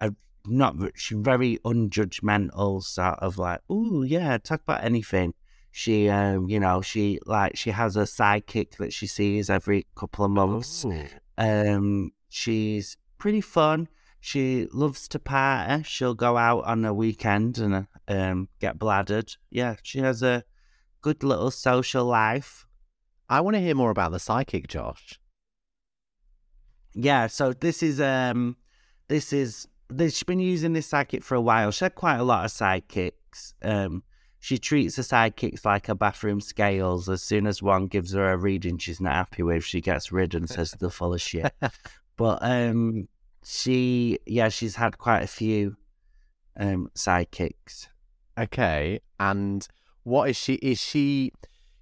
I 0.00 0.10
not 0.46 0.76
she's 0.94 1.18
very 1.18 1.58
unjudgmental, 1.64 2.82
sort 2.82 3.18
of 3.18 3.38
like, 3.38 3.60
oh 3.68 4.02
yeah, 4.02 4.38
talk 4.38 4.62
about 4.62 4.84
anything. 4.84 5.34
She, 5.70 6.08
um, 6.08 6.48
you 6.48 6.60
know, 6.60 6.82
she 6.82 7.18
like 7.24 7.56
she 7.56 7.70
has 7.70 7.96
a 7.96 8.02
sidekick 8.02 8.76
that 8.76 8.92
she 8.92 9.06
sees 9.06 9.48
every 9.48 9.86
couple 9.94 10.24
of 10.24 10.30
months. 10.30 10.84
Ooh. 10.84 11.06
Um, 11.38 12.12
she's 12.28 12.96
pretty 13.18 13.40
fun. 13.40 13.88
She 14.20 14.68
loves 14.72 15.08
to 15.08 15.18
party. 15.18 15.82
She'll 15.82 16.14
go 16.14 16.36
out 16.36 16.64
on 16.64 16.84
a 16.84 16.94
weekend 16.94 17.58
and 17.58 17.74
uh, 17.74 17.82
um 18.08 18.48
get 18.60 18.78
bladdered. 18.78 19.36
Yeah, 19.50 19.76
she 19.82 20.00
has 20.00 20.22
a 20.22 20.44
good 21.00 21.22
little 21.22 21.50
social 21.50 22.04
life. 22.04 22.66
I 23.28 23.40
want 23.40 23.54
to 23.54 23.60
hear 23.60 23.74
more 23.74 23.90
about 23.90 24.12
the 24.12 24.18
psychic, 24.18 24.68
Josh. 24.68 25.18
Yeah, 26.94 27.26
so 27.26 27.52
this 27.52 27.82
is 27.82 28.00
um 28.00 28.56
this 29.08 29.32
is 29.32 29.66
this, 29.88 30.14
she's 30.14 30.22
been 30.22 30.40
using 30.40 30.72
this 30.72 30.86
psychic 30.86 31.22
for 31.22 31.34
a 31.34 31.40
while. 31.40 31.70
She 31.70 31.84
had 31.84 31.94
quite 31.94 32.16
a 32.16 32.24
lot 32.24 32.44
of 32.44 32.50
sidekicks. 32.50 33.54
Um 33.62 34.02
she 34.38 34.58
treats 34.58 34.96
the 34.96 35.02
sidekicks 35.02 35.64
like 35.64 35.86
her 35.86 35.94
bathroom 35.94 36.40
scales. 36.40 37.08
As 37.08 37.22
soon 37.22 37.46
as 37.46 37.62
one 37.62 37.86
gives 37.86 38.12
her 38.12 38.32
a 38.32 38.36
reading 38.36 38.78
she's 38.78 39.00
not 39.00 39.14
happy 39.14 39.42
with, 39.42 39.64
she 39.64 39.80
gets 39.80 40.12
rid 40.12 40.34
and 40.34 40.48
says 40.48 40.72
they're 40.72 40.90
full 40.90 41.14
of 41.14 41.20
shit. 41.20 41.52
But 42.18 42.40
um 42.42 43.08
she 43.44 44.18
yeah, 44.26 44.50
she's 44.50 44.76
had 44.76 44.98
quite 44.98 45.22
a 45.22 45.26
few 45.26 45.76
um 46.58 46.90
sidekicks. 46.94 47.88
Okay, 48.38 49.00
and 49.20 49.66
what 50.04 50.28
is 50.30 50.36
she? 50.36 50.54
Is 50.54 50.80
she? 50.80 51.32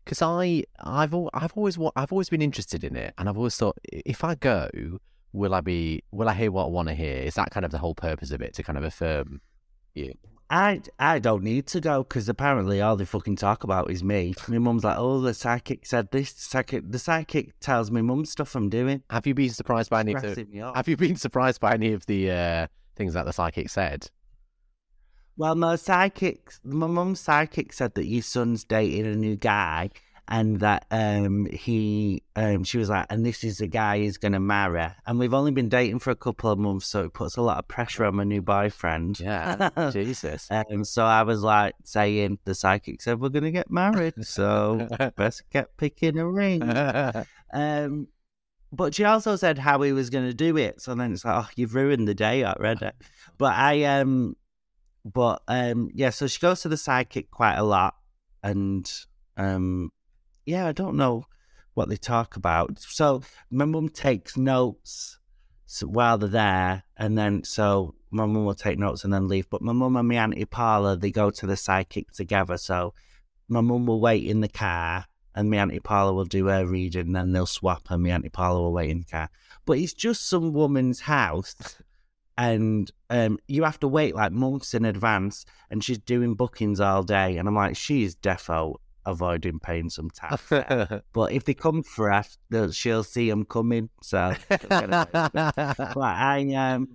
Because 0.04 0.22
I, 0.22 0.64
I've, 0.80 1.14
al- 1.14 1.30
I've 1.32 1.52
always, 1.56 1.78
wa- 1.78 1.92
I've 1.94 2.10
always 2.12 2.28
been 2.28 2.42
interested 2.42 2.82
in 2.82 2.96
it, 2.96 3.14
and 3.18 3.28
I've 3.28 3.36
always 3.36 3.56
thought, 3.56 3.78
if 3.84 4.24
I 4.24 4.34
go, 4.34 4.68
will 5.32 5.54
I 5.54 5.60
be, 5.60 6.02
will 6.10 6.28
I 6.28 6.34
hear 6.34 6.50
what 6.50 6.64
I 6.64 6.68
want 6.68 6.88
to 6.88 6.94
hear? 6.94 7.18
Is 7.18 7.34
that 7.34 7.50
kind 7.50 7.64
of 7.64 7.70
the 7.70 7.78
whole 7.78 7.94
purpose 7.94 8.32
of 8.32 8.40
it 8.40 8.54
to 8.54 8.62
kind 8.62 8.76
of 8.78 8.84
affirm 8.84 9.40
you? 9.94 10.14
I 10.52 10.80
I 10.98 11.20
don't 11.20 11.44
need 11.44 11.68
to 11.68 11.80
go 11.80 12.02
because 12.02 12.28
apparently 12.28 12.80
all 12.80 12.96
they 12.96 13.04
fucking 13.04 13.36
talk 13.36 13.62
about 13.62 13.88
is 13.88 14.02
me. 14.02 14.34
My 14.48 14.58
mum's 14.58 14.82
like, 14.82 14.98
oh, 14.98 15.20
the 15.20 15.32
psychic 15.32 15.86
said 15.86 16.10
this. 16.10 16.32
The 16.32 16.40
psychic, 16.40 16.90
the 16.90 16.98
psychic 16.98 17.60
tells 17.60 17.92
me 17.92 18.02
mum 18.02 18.24
stuff 18.24 18.56
I'm 18.56 18.68
doing. 18.68 19.04
Have 19.10 19.28
you 19.28 19.34
been 19.34 19.50
surprised 19.50 19.90
by 19.90 20.00
any 20.00 20.12
of 20.12 20.22
the? 20.22 20.32
Stressing 20.32 20.50
me 20.50 20.60
out. 20.60 20.74
Have 20.76 20.88
you 20.88 20.96
been 20.96 21.14
surprised 21.14 21.60
by 21.60 21.74
any 21.74 21.92
of 21.92 22.04
the 22.06 22.32
uh, 22.32 22.66
things 22.96 23.14
that 23.14 23.26
the 23.26 23.32
psychic 23.32 23.70
said? 23.70 24.10
Well, 25.40 25.54
my 25.54 25.76
psychic, 25.76 26.52
my 26.64 26.86
mum's 26.86 27.18
psychic 27.18 27.72
said 27.72 27.94
that 27.94 28.04
your 28.04 28.20
son's 28.20 28.62
dating 28.62 29.06
a 29.06 29.16
new 29.16 29.36
guy, 29.36 29.88
and 30.28 30.60
that 30.60 30.84
um 30.90 31.46
he 31.46 32.22
um 32.36 32.62
she 32.62 32.76
was 32.76 32.90
like, 32.90 33.06
and 33.08 33.24
this 33.24 33.42
is 33.42 33.56
the 33.56 33.66
guy 33.66 34.00
he's 34.00 34.18
gonna 34.18 34.38
marry, 34.38 34.88
and 35.06 35.18
we've 35.18 35.32
only 35.32 35.50
been 35.50 35.70
dating 35.70 36.00
for 36.00 36.10
a 36.10 36.14
couple 36.14 36.50
of 36.50 36.58
months, 36.58 36.88
so 36.88 37.04
it 37.04 37.14
puts 37.14 37.38
a 37.38 37.40
lot 37.40 37.56
of 37.56 37.66
pressure 37.68 38.04
on 38.04 38.16
my 38.16 38.24
new 38.24 38.42
boyfriend. 38.42 39.18
Yeah, 39.18 39.70
Jesus. 39.94 40.46
Um, 40.50 40.84
so 40.84 41.06
I 41.06 41.22
was 41.22 41.42
like 41.42 41.74
saying, 41.84 42.38
the 42.44 42.54
psychic 42.54 43.00
said 43.00 43.18
we're 43.18 43.30
gonna 43.30 43.50
get 43.50 43.70
married, 43.70 44.12
so 44.20 44.88
best 45.16 45.44
get 45.48 45.74
picking 45.78 46.18
a 46.18 46.28
ring. 46.28 46.62
Um, 47.50 48.08
but 48.72 48.94
she 48.94 49.04
also 49.04 49.36
said 49.36 49.56
how 49.56 49.80
he 49.80 49.92
was 49.92 50.10
going 50.10 50.26
to 50.26 50.34
do 50.34 50.56
it. 50.56 50.80
So 50.80 50.94
then 50.94 51.12
it's 51.12 51.24
like, 51.24 51.44
oh, 51.44 51.48
you've 51.56 51.74
ruined 51.74 52.06
the 52.06 52.14
day 52.14 52.44
already. 52.44 52.90
But 53.36 53.54
I, 53.54 53.82
um, 53.82 54.36
but 55.04 55.42
um, 55.48 55.90
yeah. 55.94 56.10
So 56.10 56.26
she 56.26 56.40
goes 56.40 56.62
to 56.62 56.68
the 56.68 56.76
psychic 56.76 57.30
quite 57.30 57.56
a 57.56 57.64
lot, 57.64 57.94
and 58.42 58.90
um, 59.36 59.92
yeah, 60.46 60.66
I 60.66 60.72
don't 60.72 60.96
know 60.96 61.26
what 61.74 61.88
they 61.88 61.96
talk 61.96 62.36
about. 62.36 62.78
So 62.78 63.22
my 63.50 63.64
mum 63.64 63.88
takes 63.88 64.36
notes 64.36 65.18
while 65.82 66.18
they're 66.18 66.28
there, 66.28 66.84
and 66.96 67.16
then 67.16 67.44
so 67.44 67.94
my 68.10 68.26
mum 68.26 68.44
will 68.44 68.54
take 68.54 68.78
notes 68.78 69.04
and 69.04 69.12
then 69.12 69.28
leave. 69.28 69.48
But 69.50 69.62
my 69.62 69.72
mum 69.72 69.96
and 69.96 70.08
my 70.08 70.16
auntie 70.16 70.44
Paula, 70.44 70.96
they 70.96 71.10
go 71.10 71.30
to 71.30 71.46
the 71.46 71.56
psychic 71.56 72.10
together. 72.12 72.56
So 72.56 72.94
my 73.48 73.60
mum 73.60 73.86
will 73.86 74.00
wait 74.00 74.24
in 74.24 74.40
the 74.40 74.48
car 74.48 75.06
and 75.34 75.50
my 75.50 75.58
auntie 75.58 75.80
Paula 75.80 76.12
will 76.12 76.24
do 76.24 76.46
her 76.46 76.66
reading, 76.66 77.06
and 77.06 77.16
then 77.16 77.32
they'll 77.32 77.46
swap, 77.46 77.90
and 77.90 78.02
my 78.02 78.10
auntie 78.10 78.28
Paula 78.28 78.60
will 78.60 78.72
wait 78.72 78.90
in 78.90 79.00
the 79.00 79.04
car. 79.04 79.30
But 79.64 79.78
it's 79.78 79.92
just 79.92 80.28
some 80.28 80.52
woman's 80.52 81.00
house, 81.00 81.54
and 82.40 82.90
um, 83.10 83.38
you 83.48 83.64
have 83.64 83.78
to 83.80 83.86
wait 83.86 84.14
like 84.14 84.32
months 84.32 84.72
in 84.72 84.86
advance, 84.86 85.44
and 85.70 85.84
she's 85.84 85.98
doing 85.98 86.34
bookings 86.34 86.80
all 86.80 87.02
day, 87.02 87.36
and 87.36 87.46
I'm 87.46 87.54
like, 87.54 87.76
she's 87.76 88.16
defo 88.16 88.76
avoiding 89.04 89.58
paying 89.58 89.90
some 89.90 90.08
tax. 90.08 90.42
but 91.12 91.32
if 91.32 91.44
they 91.44 91.52
come 91.52 91.82
for 91.82 92.10
us, 92.10 92.38
she'll 92.72 93.04
see 93.04 93.28
them 93.28 93.44
coming. 93.44 93.90
So, 94.02 94.34
but 94.48 94.70
I 95.98 96.54
um, 96.56 96.88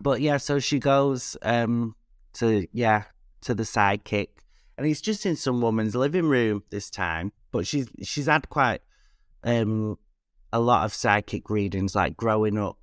but 0.00 0.20
yeah, 0.20 0.38
so 0.38 0.58
she 0.58 0.80
goes 0.80 1.36
um 1.42 1.94
to 2.34 2.66
yeah 2.72 3.04
to 3.42 3.54
the 3.54 3.62
sidekick, 3.62 4.30
and 4.76 4.84
he's 4.84 5.00
just 5.00 5.26
in 5.26 5.36
some 5.36 5.60
woman's 5.60 5.94
living 5.94 6.26
room 6.26 6.64
this 6.70 6.90
time. 6.90 7.30
But 7.52 7.68
she's 7.68 7.88
she's 8.02 8.26
had 8.26 8.48
quite 8.48 8.80
um 9.44 9.96
a 10.52 10.58
lot 10.58 10.86
of 10.86 10.92
psychic 10.92 11.50
readings, 11.50 11.94
like 11.94 12.16
growing 12.16 12.58
up. 12.58 12.78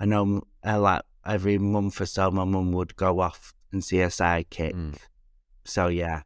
I 0.00 0.06
know 0.06 0.44
uh, 0.64 0.80
like 0.80 1.02
every 1.26 1.58
month 1.58 2.00
or 2.00 2.06
so, 2.06 2.30
my 2.30 2.44
mum 2.44 2.72
would 2.72 2.96
go 2.96 3.20
off 3.20 3.54
and 3.72 3.84
see 3.84 4.00
a 4.00 4.08
sidekick. 4.08 4.74
Mm. 4.74 4.96
So 5.64 5.88
yeah, 5.88 6.22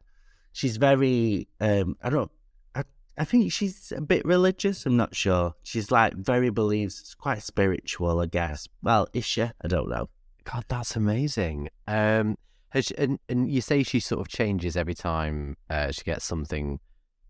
she's 0.51 0.77
very 0.77 1.47
um 1.59 1.97
I 2.01 2.09
don't. 2.09 2.31
I, 2.75 2.83
I 3.17 3.25
think 3.25 3.51
she's 3.51 3.91
a 3.95 4.01
bit 4.01 4.25
religious. 4.25 4.85
I'm 4.85 4.97
not 4.97 5.15
sure. 5.15 5.53
She's 5.63 5.91
like 5.91 6.13
very 6.15 6.49
believes, 6.49 6.99
it's 7.01 7.15
quite 7.15 7.43
spiritual, 7.43 8.19
I 8.19 8.27
guess. 8.27 8.67
Well, 8.81 9.07
is 9.13 9.25
she? 9.25 9.43
I 9.43 9.67
don't 9.67 9.89
know. 9.89 10.09
God, 10.45 10.65
that's 10.67 10.95
amazing. 10.95 11.69
Um, 11.87 12.37
has 12.69 12.85
she, 12.85 12.97
and 12.97 13.19
and 13.29 13.51
you 13.51 13.61
say 13.61 13.83
she 13.83 13.99
sort 13.99 14.21
of 14.21 14.27
changes 14.29 14.75
every 14.75 14.95
time 14.95 15.57
uh, 15.69 15.91
she 15.91 16.03
gets 16.03 16.25
something. 16.25 16.79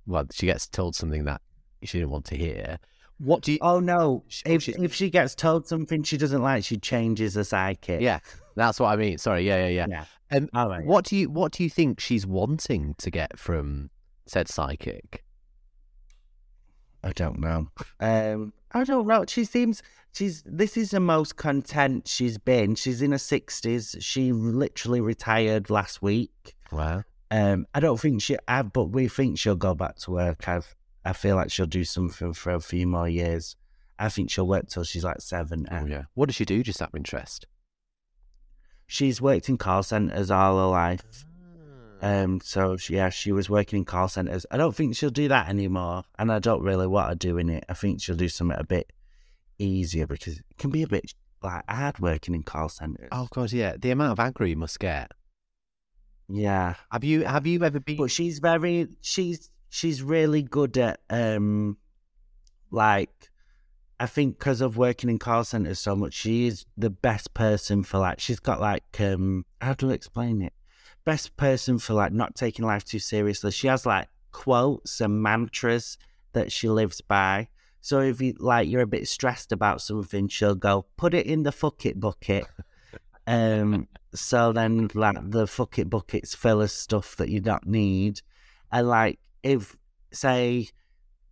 Well, 0.05 0.25
she 0.31 0.45
gets 0.45 0.67
told 0.67 0.95
something 0.95 1.25
that 1.25 1.41
she 1.83 1.99
didn't 1.99 2.11
want 2.11 2.25
to 2.25 2.37
hear. 2.37 2.77
What 3.23 3.41
do 3.41 3.53
you? 3.53 3.57
Oh 3.61 3.79
no! 3.79 4.23
If 4.45 4.67
if 4.67 4.93
she 4.93 5.09
gets 5.09 5.33
told 5.33 5.65
something 5.67 6.03
she 6.03 6.17
doesn't 6.17 6.41
like, 6.41 6.63
she 6.65 6.77
changes 6.77 7.35
her 7.35 7.41
sidekick. 7.41 8.01
Yeah, 8.01 8.19
that's 8.55 8.79
what 8.79 8.89
I 8.89 8.95
mean. 8.97 9.17
Sorry, 9.17 9.47
yeah, 9.47 9.67
yeah, 9.67 9.85
yeah. 9.85 9.87
yeah. 9.89 10.37
Um, 10.37 10.49
All 10.53 10.69
right. 10.69 10.85
What 10.85 11.05
do 11.05 11.15
you 11.15 11.29
What 11.29 11.53
do 11.53 11.63
you 11.63 11.69
think 11.69 11.99
she's 11.99 12.27
wanting 12.27 12.95
to 12.97 13.09
get 13.09 13.39
from 13.39 13.89
said 14.25 14.47
psychic? 14.47 15.23
I 17.03 17.11
don't 17.11 17.39
know. 17.39 17.67
Um, 17.99 18.53
I 18.71 18.83
don't 18.83 19.07
know. 19.07 19.25
She 19.27 19.45
seems 19.45 19.83
she's. 20.13 20.43
This 20.45 20.77
is 20.77 20.91
the 20.91 20.99
most 20.99 21.35
content 21.35 22.07
she's 22.07 22.37
been. 22.37 22.75
She's 22.75 23.01
in 23.01 23.11
her 23.11 23.17
sixties. 23.17 23.95
She 23.99 24.31
literally 24.31 25.01
retired 25.01 25.69
last 25.69 26.01
week. 26.01 26.55
Wow. 26.71 27.03
Um, 27.29 27.67
I 27.73 27.79
don't 27.79 27.99
think 27.99 28.21
she. 28.21 28.37
I, 28.47 28.63
but 28.63 28.85
we 28.85 29.07
think 29.07 29.37
she'll 29.37 29.55
go 29.55 29.75
back 29.75 29.97
to 29.97 30.11
work. 30.11 30.47
I 30.47 30.61
I 31.05 31.13
feel 31.13 31.35
like 31.35 31.51
she'll 31.51 31.65
do 31.65 31.83
something 31.83 32.33
for 32.33 32.51
a 32.51 32.59
few 32.61 32.87
more 32.87 33.09
years. 33.09 33.55
I 33.99 34.09
think 34.09 34.29
she'll 34.31 34.47
work 34.47 34.67
till 34.67 34.83
she's 34.83 35.03
like 35.03 35.21
seven. 35.21 35.67
Oh 35.71 35.85
yeah. 35.85 36.03
What 36.13 36.27
does 36.27 36.35
she 36.35 36.45
do? 36.45 36.63
Just 36.63 36.81
out 36.81 36.89
of 36.89 36.95
interest. 36.95 37.45
She's 38.87 39.21
worked 39.21 39.49
in 39.49 39.57
call 39.57 39.83
centers 39.83 40.29
all 40.31 40.57
her 40.57 40.65
life. 40.65 41.25
Ah. 42.01 42.23
Um, 42.23 42.41
so 42.41 42.75
she, 42.77 42.95
yeah, 42.95 43.09
she 43.09 43.31
was 43.31 43.49
working 43.49 43.79
in 43.79 43.85
call 43.85 44.07
centers. 44.07 44.45
I 44.51 44.57
don't 44.57 44.75
think 44.75 44.95
she'll 44.95 45.09
do 45.09 45.27
that 45.29 45.47
anymore, 45.47 46.03
and 46.19 46.31
I 46.31 46.39
don't 46.39 46.61
really 46.61 46.87
want 46.87 47.09
her 47.09 47.15
doing 47.15 47.49
it. 47.49 47.63
I 47.69 47.73
think 47.73 48.01
she'll 48.01 48.15
do 48.15 48.27
something 48.29 48.57
a 48.59 48.63
bit 48.65 48.91
easier 49.57 50.05
because 50.07 50.39
it 50.39 50.45
can 50.57 50.69
be 50.69 50.83
a 50.83 50.87
bit 50.87 51.13
like 51.41 51.63
hard 51.69 51.99
working 51.99 52.35
in 52.35 52.43
call 52.43 52.69
centers. 52.69 53.09
Oh 53.11 53.27
god, 53.31 53.51
yeah. 53.51 53.75
The 53.77 53.91
amount 53.91 54.17
of 54.19 54.33
aggro 54.33 54.49
you 54.49 54.57
must 54.57 54.79
get. 54.79 55.11
yeah, 56.29 56.75
Have 56.91 57.03
you 57.03 57.23
Have 57.23 57.45
you 57.47 57.63
ever 57.63 57.79
been? 57.79 57.97
but 57.97 58.11
she's 58.11 58.39
very 58.39 58.87
she's 59.01 59.49
she's 59.73 60.03
really 60.03 60.43
good 60.43 60.77
at 60.77 60.99
um 61.09 61.75
like 62.69 63.31
I 63.99 64.05
think 64.05 64.37
because 64.37 64.61
of 64.61 64.77
working 64.77 65.09
in 65.09 65.17
call 65.17 65.43
centers 65.43 65.79
so 65.79 65.95
much, 65.95 66.13
she 66.13 66.45
is 66.45 66.65
the 66.77 66.89
best 66.89 67.33
person 67.33 67.83
for 67.83 67.99
like. 67.99 68.19
She's 68.19 68.39
got 68.39 68.59
like 68.59 68.83
um, 68.99 69.45
how 69.61 69.73
do 69.73 69.91
I 69.91 69.93
explain 69.93 70.41
it? 70.41 70.53
Best 71.05 71.37
person 71.37 71.79
for 71.79 71.93
like 71.93 72.11
not 72.11 72.35
taking 72.35 72.65
life 72.65 72.83
too 72.83 72.99
seriously. 72.99 73.51
She 73.51 73.67
has 73.67 73.85
like 73.85 74.09
quotes 74.31 74.99
and 74.99 75.23
mantras 75.23 75.97
that 76.33 76.51
she 76.51 76.67
lives 76.69 77.01
by. 77.01 77.47
So 77.81 78.01
if 78.01 78.19
you 78.19 78.35
like 78.39 78.67
you're 78.67 78.81
a 78.81 78.87
bit 78.87 79.07
stressed 79.07 79.51
about 79.51 79.81
something, 79.81 80.27
she'll 80.27 80.55
go 80.55 80.85
put 80.97 81.13
it 81.13 81.25
in 81.25 81.43
the 81.43 81.51
fuck 81.51 81.85
it 81.85 81.99
bucket. 81.99 82.45
um, 83.27 83.87
so 84.13 84.51
then 84.51 84.89
like 84.93 85.17
the 85.21 85.47
fuck 85.47 85.79
it 85.79 85.89
buckets 85.89 86.35
fill 86.35 86.61
of 86.61 86.71
stuff 86.71 87.15
that 87.17 87.29
you 87.29 87.39
don't 87.39 87.65
need, 87.65 88.21
and 88.71 88.87
like 88.87 89.19
if 89.43 89.75
say 90.11 90.67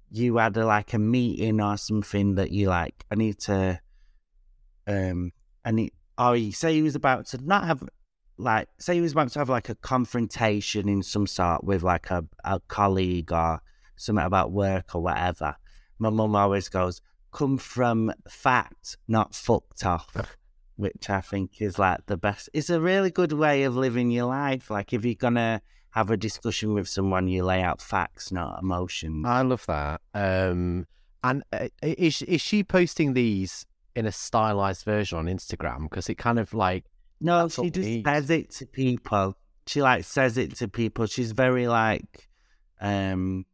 you 0.10 0.38
had 0.38 0.58
a, 0.58 0.66
like 0.66 0.94
a 0.94 1.00
meeting 1.00 1.62
or 1.62 1.78
something 1.78 2.36
that 2.36 2.52
you 2.52 2.68
like, 2.68 3.06
I 3.10 3.16
need 3.16 3.40
to, 3.40 3.80
um, 4.86 5.32
I 5.64 5.72
need, 5.72 5.94
or 6.18 6.36
you 6.36 6.52
say 6.52 6.74
he 6.74 6.82
was 6.82 6.96
about 6.96 7.28
to 7.28 7.38
not 7.38 7.66
have, 7.66 7.84
like, 8.38 8.68
say 8.78 8.96
he 8.96 9.02
was 9.02 9.14
about 9.14 9.30
to 9.30 9.40
have 9.40 9.50
like 9.50 9.70
a 9.70 9.76
confrontation 9.76 10.90
in 10.90 11.02
some 11.02 11.28
sort 11.28 11.64
with 11.64 11.84
like 11.84 12.12
a, 12.12 12.26
a 12.44 12.60
colleague 12.68 13.32
or 13.32 13.62
something 13.96 14.26
about 14.26 14.52
work 14.52 14.94
or 14.96 15.02
whatever. 15.02 15.56
My 15.98 16.10
mum 16.10 16.36
always 16.36 16.68
goes, 16.68 17.02
come 17.32 17.58
from 17.58 18.14
fact, 18.28 18.98
not 19.08 19.34
fucked 19.34 19.86
off. 19.86 20.36
Which 20.78 21.12
I 21.12 21.22
think 21.22 21.62
is 21.62 21.78
like 21.78 22.08
the 22.08 22.18
best. 22.18 22.50
It's 22.54 22.72
a 22.72 22.82
really 22.82 23.12
good 23.12 23.34
way 23.34 23.64
of 23.64 23.76
living 23.76 24.10
your 24.10 24.26
life. 24.26 24.72
Like 24.72 24.94
if 24.94 25.06
you're 25.06 25.14
gonna 25.14 25.62
have 25.92 26.10
a 26.10 26.18
discussion 26.18 26.74
with 26.74 26.88
someone, 26.88 27.28
you 27.28 27.44
lay 27.44 27.62
out 27.62 27.82
facts, 27.82 28.32
not 28.32 28.62
emotions. 28.62 29.26
I 29.26 29.42
love 29.42 29.66
that. 29.68 30.02
Um, 30.14 30.88
and 31.24 31.44
uh, 31.54 31.68
is 31.82 32.22
is 32.24 32.42
she 32.42 32.64
posting 32.64 33.14
these 33.14 33.66
in 33.96 34.06
a 34.06 34.12
stylized 34.12 34.86
version 34.86 35.20
on 35.20 35.26
Instagram? 35.26 35.84
Because 35.84 36.10
it 36.10 36.16
kind 36.16 36.40
of 36.40 36.54
like 36.54 36.86
no, 37.20 37.48
she 37.48 37.70
just 37.70 37.88
need. 37.88 38.06
says 38.06 38.30
it 38.30 38.50
to 38.52 38.66
people. 38.66 39.36
She 39.68 39.82
like 39.82 40.04
says 40.04 40.38
it 40.38 40.56
to 40.58 40.68
people. 40.68 41.06
She's 41.06 41.34
very 41.34 41.68
like, 41.68 42.28
um, 42.80 43.46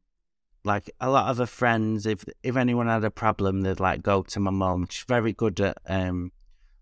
like 0.63 0.89
a 1.01 1.09
lot 1.09 1.29
of 1.29 1.39
her 1.39 1.45
friends. 1.45 2.05
If 2.05 2.23
if 2.43 2.55
anyone 2.55 2.87
had 2.87 3.03
a 3.03 3.11
problem, 3.11 3.61
they'd 3.61 3.79
like 3.79 4.03
go 4.03 4.21
to 4.23 4.39
my 4.39 4.51
mom. 4.51 4.87
She's 4.89 5.05
very 5.05 5.33
good 5.33 5.59
at 5.59 5.77
um, 5.87 6.31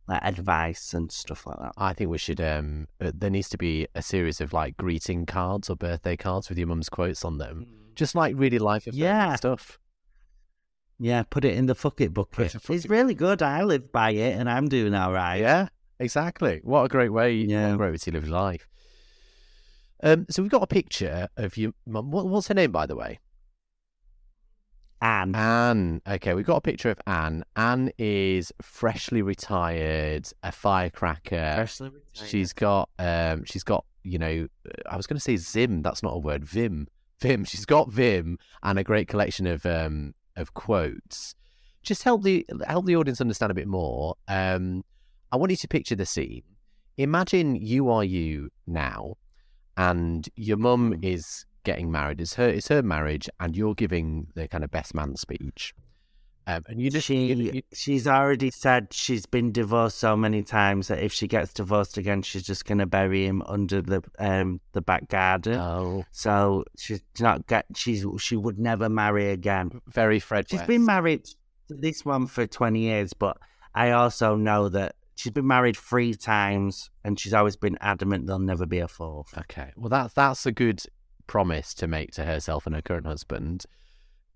like 0.08 0.22
advice 0.24 0.94
and 0.94 1.12
stuff 1.12 1.46
like 1.48 1.58
that. 1.60 1.72
I 1.78 1.94
think 1.94 2.10
we 2.10 2.18
should. 2.18 2.40
Um, 2.42 2.88
uh, 3.02 3.12
there 3.14 3.30
needs 3.30 3.50
to 3.50 3.58
be 3.58 3.88
a 3.96 4.02
series 4.02 4.40
of 4.42 4.54
like 4.54 4.78
greeting 4.78 5.26
cards 5.26 5.70
or 5.70 5.76
birthday 5.76 6.16
cards 6.16 6.50
with 6.50 6.58
your 6.58 6.68
mum's 6.68 6.90
quotes 6.90 7.26
on 7.26 7.38
them, 7.38 7.66
just 7.96 8.14
like 8.16 8.36
really 8.38 8.60
life 8.60 8.86
affirming 8.88 9.04
Yeah. 9.04 9.36
stuff. 9.36 9.80
Yeah, 11.00 11.24
put 11.24 11.44
it 11.44 11.56
in 11.58 11.66
the 11.66 11.76
fuck 11.76 12.00
it 12.02 12.14
bucket. 12.14 12.52
fuck 12.52 12.70
It's 12.70 12.86
it- 12.86 12.92
really 12.92 13.16
good. 13.16 13.42
I 13.42 13.64
live 13.64 13.92
by 13.92 14.12
it, 14.12 14.38
and 14.40 14.50
I'm 14.50 14.70
doing 14.70 14.94
all 14.94 15.12
right. 15.12 15.42
Yeah, 15.42 15.68
exactly. 16.00 16.62
What 16.64 16.84
a 16.84 16.88
great 16.88 17.10
way! 17.10 17.40
What 17.42 17.50
Yeah. 17.50 17.74
a 17.74 17.78
great 17.78 17.92
way 17.92 17.98
to 17.98 18.12
live 18.12 18.28
life. 18.30 18.68
Um, 20.04 20.26
so 20.30 20.42
we've 20.42 20.52
got 20.52 20.62
a 20.64 20.68
picture 20.68 21.28
of 21.36 21.58
your 21.58 21.72
mum. 21.88 22.12
What, 22.12 22.28
what's 22.28 22.48
her 22.50 22.54
name, 22.54 22.72
by 22.72 22.86
the 22.86 22.96
way? 22.96 23.20
And 25.02 25.36
Anne. 25.36 26.02
Okay, 26.08 26.34
we've 26.34 26.46
got 26.46 26.58
a 26.58 26.62
picture 26.62 26.90
of 26.90 27.00
Anne. 27.06 27.44
Anne 27.56 27.92
is 27.98 28.52
freshly 28.62 29.22
retired, 29.22 30.28
a 30.44 30.52
firecracker. 30.52 31.54
Freshly 31.56 31.90
retired. 31.90 32.30
She's 32.30 32.54
got, 32.54 32.90
um, 32.98 33.44
she's 33.44 33.64
got, 33.64 33.86
you 34.04 34.18
know, 34.18 34.48
uh, 34.68 34.90
I 34.90 34.98
was 34.98 35.06
going 35.06 35.18
to 35.18 35.22
say 35.24 35.36
Zim. 35.38 35.82
That's 35.82 36.02
not 36.02 36.14
a 36.14 36.18
word. 36.18 36.46
Vim, 36.46 36.88
Vim. 37.22 37.44
She's 37.44 37.66
got 37.66 37.92
Vim 37.92 38.38
and 38.64 38.80
a 38.80 38.84
great 38.84 39.08
collection 39.08 39.48
of 39.48 39.66
um 39.66 40.14
of 40.36 40.54
quotes. 40.54 41.36
Just 41.84 42.04
help 42.04 42.24
the 42.24 42.46
help 42.68 42.86
the 42.86 42.96
audience 42.96 43.22
understand 43.22 43.52
a 43.52 43.56
bit 43.56 43.68
more. 43.68 44.16
Um, 44.28 44.84
I 45.32 45.38
want 45.38 45.52
you 45.52 45.58
to 45.58 45.68
picture 45.68 45.96
the 45.96 46.06
scene. 46.06 46.44
Imagine 46.98 47.56
you 47.56 47.90
are 47.90 48.04
you 48.04 48.50
now, 48.66 49.16
and 49.78 50.28
your 50.36 50.58
mum 50.58 50.94
Mm. 50.94 51.04
is 51.04 51.46
getting 51.66 51.92
married. 51.92 52.22
It's 52.22 52.36
her. 52.36 52.48
It's 52.48 52.70
her 52.70 52.82
marriage, 52.82 53.30
and 53.40 53.56
you're 53.58 53.76
giving 53.76 54.28
the 54.36 54.48
kind 54.48 54.64
of 54.64 54.72
best 54.72 54.96
man 54.96 55.16
speech. 55.18 55.74
Um, 56.48 56.62
and 56.68 56.80
you 56.80 56.92
just 56.92 57.08
she 57.08 57.34
you- 57.34 57.52
you- 57.54 57.62
she's 57.74 58.06
already 58.08 58.52
said 58.52 58.94
she's 58.94 59.26
been 59.26 59.52
divorced 59.52 59.98
so 59.98 60.16
many 60.16 60.44
times 60.44 60.90
that 60.90 61.00
if 61.02 61.12
she 61.12 61.28
gets 61.28 61.52
divorced 61.52 61.98
again, 61.98 62.22
she's 62.22 62.44
just 62.44 62.66
gonna 62.66 62.86
bury 62.86 63.26
him 63.26 63.42
under 63.48 63.82
the 63.82 64.04
um 64.20 64.62
the 64.74 64.82
back 64.82 65.10
garden. 65.10 65.56
oh, 65.60 66.06
So 66.12 66.64
she's 66.78 67.02
not 67.20 67.48
get 67.48 67.66
she's 67.76 68.06
she 68.20 68.36
would 68.38 68.60
never 68.60 68.90
marry 68.90 69.32
again. 69.32 69.82
very 69.88 70.20
Fred. 70.20 70.48
She's 70.48 70.60
West. 70.60 70.68
been 70.68 70.86
married 70.86 71.26
to 71.68 71.74
this 71.74 72.06
one 72.06 72.28
for 72.28 72.46
twenty 72.46 72.82
years, 72.82 73.14
but 73.14 73.38
I 73.74 73.90
also 73.90 74.36
know 74.36 74.70
that 74.70 74.94
she's 75.16 75.32
been 75.34 75.48
married 75.48 75.76
three 75.78 76.14
times 76.14 76.92
and 77.04 77.20
she's 77.20 77.34
always 77.34 77.56
been 77.56 77.76
adamant 77.82 78.28
there'll 78.28 78.38
never 78.40 78.68
be 78.68 78.78
a 78.80 78.88
fourth. 78.88 79.36
Okay. 79.36 79.72
Well, 79.76 79.90
that's 79.90 80.14
that's 80.14 80.46
a 80.46 80.52
good 80.52 80.82
promise 81.28 81.74
to 81.76 81.88
make 81.88 82.12
to 82.12 82.26
herself 82.26 82.66
and 82.66 82.76
her 82.76 82.82
current 82.82 83.06
husband. 83.06 83.66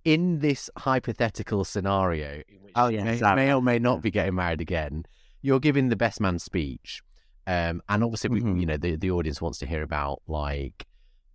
In 0.06 0.40
this 0.40 0.70
hypothetical 0.78 1.64
scenario, 1.66 2.42
in 2.48 2.64
which 2.64 2.74
Oh, 2.76 2.88
yeah, 2.88 3.04
may, 3.04 3.14
exactly. 3.14 3.46
may 3.46 3.54
or 3.54 3.62
may 3.62 3.80
not 3.80 4.02
be 4.02 4.12
getting 4.12 4.36
married 4.36 4.62
again, 4.62 5.06
you're 5.42 5.60
giving 5.60 5.90
the 5.90 5.96
best 5.96 6.20
man 6.22 6.40
speech, 6.40 7.02
um, 7.48 7.82
and 7.90 8.04
obviously, 8.04 8.30
we, 8.30 8.42
Mhm. 8.42 8.60
you 8.60 8.66
know, 8.66 8.78
the 8.78 8.96
the 8.96 9.12
audience 9.12 9.42
wants 9.42 9.58
to 9.60 9.66
hear 9.66 9.82
about 9.84 10.22
like 10.28 10.88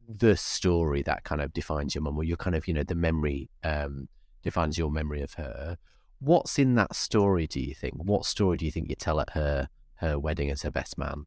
the 0.08 0.36
story 0.36 1.02
that 1.02 1.24
kind 1.24 1.40
of 1.40 1.52
defines 1.52 1.94
your 1.94 2.02
mum, 2.02 2.16
or 2.18 2.24
your 2.24 2.36
kind 2.36 2.54
of, 2.56 2.66
you 2.68 2.74
know, 2.74 2.82
the 2.82 2.94
memory 2.94 3.48
um, 3.62 4.08
defines 4.42 4.76
your 4.78 4.90
memory 4.90 5.22
of 5.22 5.34
her. 5.34 5.78
What's 6.20 6.58
in 6.58 6.74
that 6.76 6.94
story? 6.94 7.46
Do 7.46 7.60
you 7.60 7.74
think? 7.74 7.94
What 7.96 8.24
story 8.24 8.56
do 8.56 8.64
you 8.64 8.70
think 8.70 8.88
you 8.88 8.96
tell 8.96 9.20
at 9.20 9.30
her 9.30 9.68
her 9.96 10.18
wedding 10.18 10.50
as 10.50 10.62
her 10.62 10.70
best 10.70 10.96
man? 10.98 11.26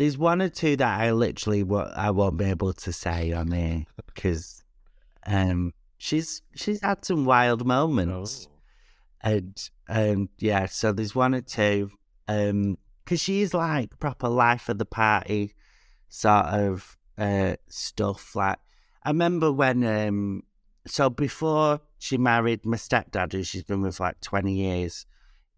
There's 0.00 0.16
one 0.16 0.40
or 0.40 0.48
two 0.48 0.76
that 0.76 0.98
I 0.98 1.12
literally 1.12 1.62
wo- 1.62 1.92
I 1.94 2.10
won't 2.10 2.38
be 2.38 2.46
able 2.46 2.72
to 2.72 2.90
say 2.90 3.32
on 3.32 3.52
here 3.52 3.84
because 4.06 4.64
um, 5.26 5.74
she's 5.98 6.40
she's 6.54 6.80
had 6.80 7.04
some 7.04 7.26
wild 7.26 7.66
moments, 7.66 8.48
and 9.20 9.54
um, 9.90 10.30
yeah, 10.38 10.64
so 10.64 10.94
there's 10.94 11.14
one 11.14 11.34
or 11.34 11.42
two 11.42 11.90
um, 12.28 12.78
because 13.04 13.20
she's 13.20 13.52
like 13.52 13.98
proper 13.98 14.30
life 14.30 14.70
of 14.70 14.78
the 14.78 14.86
party 14.86 15.52
sort 16.08 16.46
of 16.46 16.96
uh, 17.18 17.56
stuff. 17.68 18.34
Like 18.34 18.58
I 19.02 19.10
remember 19.10 19.52
when 19.52 19.84
um, 19.84 20.44
so 20.86 21.10
before 21.10 21.82
she 21.98 22.16
married 22.16 22.64
my 22.64 22.78
stepdad, 22.78 23.32
who 23.32 23.42
she's 23.42 23.64
been 23.64 23.82
with 23.82 24.00
like 24.00 24.18
twenty 24.22 24.54
years. 24.54 25.04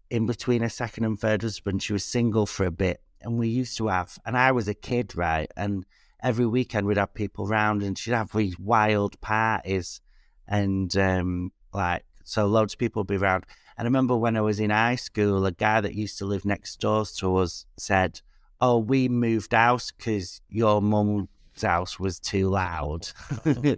In 0.09 0.25
between 0.25 0.63
her 0.63 0.69
second 0.69 1.05
and 1.05 1.17
third 1.17 1.43
husband, 1.43 1.81
she 1.81 1.93
was 1.93 2.03
single 2.03 2.45
for 2.45 2.65
a 2.65 2.71
bit, 2.71 3.01
and 3.23 3.37
we 3.37 3.47
used 3.47 3.77
to 3.77 3.87
have. 3.87 4.17
And 4.25 4.37
I 4.37 4.51
was 4.51 4.67
a 4.67 4.73
kid, 4.73 5.15
right? 5.15 5.51
And 5.55 5.85
every 6.21 6.45
weekend 6.45 6.87
we'd 6.87 6.97
have 6.97 7.13
people 7.13 7.47
round, 7.47 7.83
and 7.83 7.97
she'd 7.97 8.13
have 8.13 8.31
these 8.31 8.59
wild 8.59 9.19
parties, 9.21 10.01
and 10.47 10.95
um, 10.97 11.51
like 11.73 12.05
so, 12.23 12.45
loads 12.45 12.73
of 12.73 12.79
people 12.79 13.01
would 13.01 13.07
be 13.07 13.17
around. 13.17 13.45
And 13.77 13.85
I 13.85 13.89
remember 13.89 14.15
when 14.15 14.37
I 14.37 14.41
was 14.41 14.59
in 14.59 14.69
high 14.69 14.95
school, 14.95 15.45
a 15.45 15.51
guy 15.51 15.81
that 15.81 15.95
used 15.95 16.17
to 16.19 16.25
live 16.25 16.45
next 16.45 16.79
door 16.79 17.05
to 17.17 17.37
us 17.37 17.65
said, 17.77 18.21
"Oh, 18.61 18.77
we 18.77 19.09
moved 19.09 19.53
house 19.53 19.91
because 19.91 20.41
your 20.49 20.81
mum's 20.81 21.27
house 21.61 21.99
was 21.99 22.19
too 22.19 22.49
loud." 22.49 23.09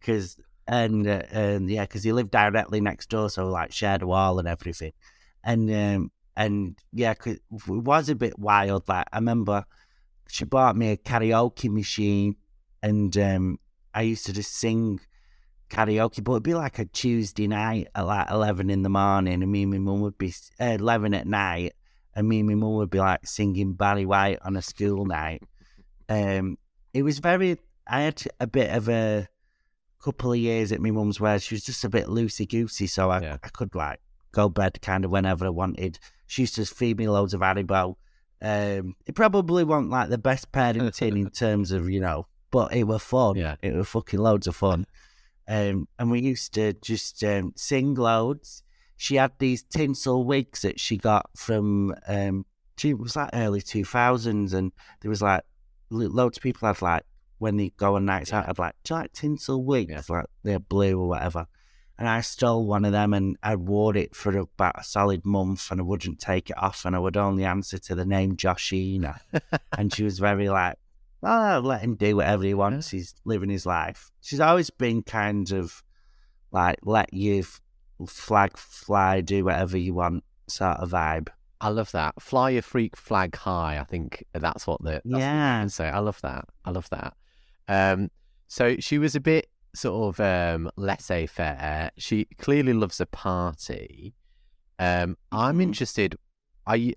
Because 0.00 0.36
and 0.66 1.06
uh, 1.06 1.22
and 1.30 1.70
yeah, 1.70 1.82
because 1.82 2.02
he 2.02 2.12
lived 2.12 2.30
directly 2.30 2.80
next 2.80 3.08
door, 3.08 3.30
so 3.30 3.46
like 3.46 3.72
shared 3.72 4.02
a 4.02 4.06
wall 4.06 4.38
and 4.38 4.48
everything. 4.48 4.92
And 5.44 5.70
um, 5.70 6.10
and 6.36 6.76
yeah, 6.92 7.14
'cause 7.14 7.34
it 7.34 7.42
was 7.68 8.08
a 8.08 8.14
bit 8.14 8.38
wild. 8.38 8.88
Like 8.88 9.06
I 9.12 9.18
remember 9.18 9.64
she 10.28 10.44
bought 10.44 10.76
me 10.76 10.90
a 10.90 10.96
karaoke 10.96 11.70
machine, 11.70 12.36
and 12.82 13.16
um, 13.18 13.58
I 13.94 14.02
used 14.02 14.26
to 14.26 14.32
just 14.32 14.54
sing 14.54 15.00
karaoke, 15.70 16.22
but 16.22 16.32
it'd 16.32 16.42
be 16.42 16.54
like 16.54 16.78
a 16.78 16.84
Tuesday 16.86 17.46
night 17.46 17.88
at 17.94 18.06
like 18.06 18.30
eleven 18.30 18.70
in 18.70 18.82
the 18.82 18.88
morning, 18.88 19.42
and 19.42 19.52
me 19.52 19.62
and 19.62 19.72
my 19.72 19.78
mum 19.78 20.00
would 20.00 20.18
be 20.18 20.34
uh, 20.60 20.64
eleven 20.64 21.14
at 21.14 21.26
night, 21.26 21.74
and 22.14 22.28
me 22.28 22.40
and 22.40 22.48
my 22.48 22.54
mum 22.54 22.74
would 22.74 22.90
be 22.90 22.98
like 22.98 23.26
singing 23.26 23.74
Barry 23.74 24.06
White 24.06 24.38
on 24.42 24.56
a 24.56 24.62
school 24.62 25.04
night. 25.04 25.42
Um, 26.08 26.58
it 26.94 27.02
was 27.02 27.18
very. 27.18 27.58
I 27.86 28.02
had 28.02 28.22
a 28.40 28.46
bit 28.46 28.70
of 28.70 28.88
a 28.88 29.28
couple 30.02 30.32
of 30.32 30.38
years 30.38 30.72
at 30.72 30.80
my 30.80 30.90
mum's 30.90 31.20
where 31.20 31.38
she 31.38 31.54
was 31.54 31.64
just 31.64 31.84
a 31.84 31.88
bit 31.88 32.06
loosey 32.06 32.48
goosey, 32.48 32.86
so 32.86 33.10
I 33.10 33.20
Yeah. 33.20 33.36
I 33.42 33.48
could 33.48 33.74
like 33.74 34.00
go 34.32 34.48
bed 34.48 34.80
kind 34.82 35.04
of 35.04 35.10
whenever 35.10 35.46
I 35.46 35.50
wanted. 35.50 35.98
She 36.26 36.42
used 36.42 36.56
to 36.56 36.64
feed 36.64 36.98
me 36.98 37.08
loads 37.08 37.34
of 37.34 37.40
Haribo. 37.40 37.96
Um, 38.40 38.96
it 39.06 39.14
probably 39.14 39.62
wasn't 39.62 39.90
like 39.90 40.08
the 40.08 40.18
best 40.18 40.50
parenting 40.50 41.16
in 41.16 41.30
terms 41.30 41.70
of 41.70 41.88
you 41.88 42.00
know, 42.00 42.26
but 42.50 42.74
it 42.74 42.84
was 42.84 43.02
fun. 43.02 43.36
Yeah. 43.36 43.56
it 43.62 43.74
was 43.74 43.88
fucking 43.88 44.18
loads 44.18 44.46
of 44.46 44.56
fun. 44.56 44.86
Um, 45.46 45.88
and 45.98 46.10
we 46.10 46.20
used 46.20 46.54
to 46.54 46.72
just 46.74 47.22
um, 47.24 47.52
sing 47.56 47.94
loads. 47.94 48.62
She 48.96 49.16
had 49.16 49.32
these 49.38 49.62
tinsel 49.64 50.24
wigs 50.24 50.62
that 50.62 50.80
she 50.80 50.96
got 50.96 51.28
from. 51.36 51.94
Um, 52.06 52.46
she 52.76 52.94
was 52.94 53.16
like 53.16 53.30
early 53.32 53.60
two 53.60 53.84
thousands, 53.84 54.52
and 54.54 54.72
there 55.00 55.10
was 55.10 55.22
like 55.22 55.42
loads 55.90 56.38
of 56.38 56.42
people 56.42 56.66
had 56.66 56.80
like 56.82 57.04
when 57.38 57.56
they 57.56 57.70
go 57.76 57.96
on 57.96 58.04
nights 58.04 58.32
out, 58.32 58.46
had 58.46 58.58
like, 58.58 58.74
do 58.84 58.94
you 58.94 59.00
like 59.00 59.12
tinsel 59.12 59.64
wigs? 59.64 59.90
Yeah. 59.90 60.02
Like 60.08 60.26
they're 60.42 60.60
blue 60.60 60.98
or 60.98 61.08
whatever. 61.08 61.46
And 61.98 62.08
I 62.08 62.20
stole 62.22 62.66
one 62.66 62.84
of 62.84 62.92
them 62.92 63.14
and 63.14 63.36
I 63.42 63.54
wore 63.56 63.96
it 63.96 64.16
for 64.16 64.36
about 64.36 64.80
a 64.80 64.84
solid 64.84 65.24
month 65.24 65.70
and 65.70 65.80
I 65.80 65.84
wouldn't 65.84 66.18
take 66.18 66.50
it 66.50 66.58
off 66.58 66.84
and 66.84 66.96
I 66.96 66.98
would 66.98 67.16
only 67.16 67.44
answer 67.44 67.78
to 67.78 67.94
the 67.94 68.04
name 68.06 68.36
Joshina. 68.36 69.20
and 69.78 69.92
she 69.94 70.02
was 70.02 70.18
very 70.18 70.48
like, 70.48 70.76
oh, 71.22 71.60
let 71.62 71.82
him 71.82 71.94
do 71.94 72.16
whatever 72.16 72.42
he 72.44 72.54
wants. 72.54 72.90
He's 72.90 73.14
living 73.24 73.50
his 73.50 73.66
life. 73.66 74.10
She's 74.20 74.40
always 74.40 74.70
been 74.70 75.02
kind 75.02 75.52
of 75.52 75.82
like, 76.50 76.78
let 76.82 77.12
you 77.14 77.44
flag 78.06 78.56
fly, 78.56 79.20
do 79.20 79.44
whatever 79.44 79.76
you 79.76 79.94
want 79.94 80.24
sort 80.48 80.78
of 80.78 80.90
vibe. 80.90 81.28
I 81.60 81.68
love 81.68 81.92
that. 81.92 82.20
Fly 82.20 82.50
your 82.50 82.62
freak 82.62 82.96
flag 82.96 83.36
high. 83.36 83.78
I 83.78 83.84
think 83.84 84.24
that's 84.32 84.66
what 84.66 84.82
the 84.82 85.00
that's 85.04 85.20
Yeah. 85.20 85.60
can 85.60 85.68
say. 85.68 85.88
I 85.88 86.00
love 86.00 86.20
that. 86.22 86.46
I 86.64 86.70
love 86.72 86.88
that. 86.90 87.14
Um, 87.68 88.10
so 88.48 88.76
she 88.80 88.98
was 88.98 89.14
a 89.14 89.20
bit 89.20 89.48
sort 89.74 90.18
of 90.18 90.20
um, 90.20 90.70
laissez 90.76 91.26
faire. 91.26 91.90
She 91.96 92.26
clearly 92.38 92.72
loves 92.72 93.00
a 93.00 93.06
party. 93.06 94.14
Um, 94.78 95.16
I'm 95.30 95.58
Mhm. 95.58 95.62
interested. 95.62 96.16
Are 96.66 96.76
you? 96.76 96.94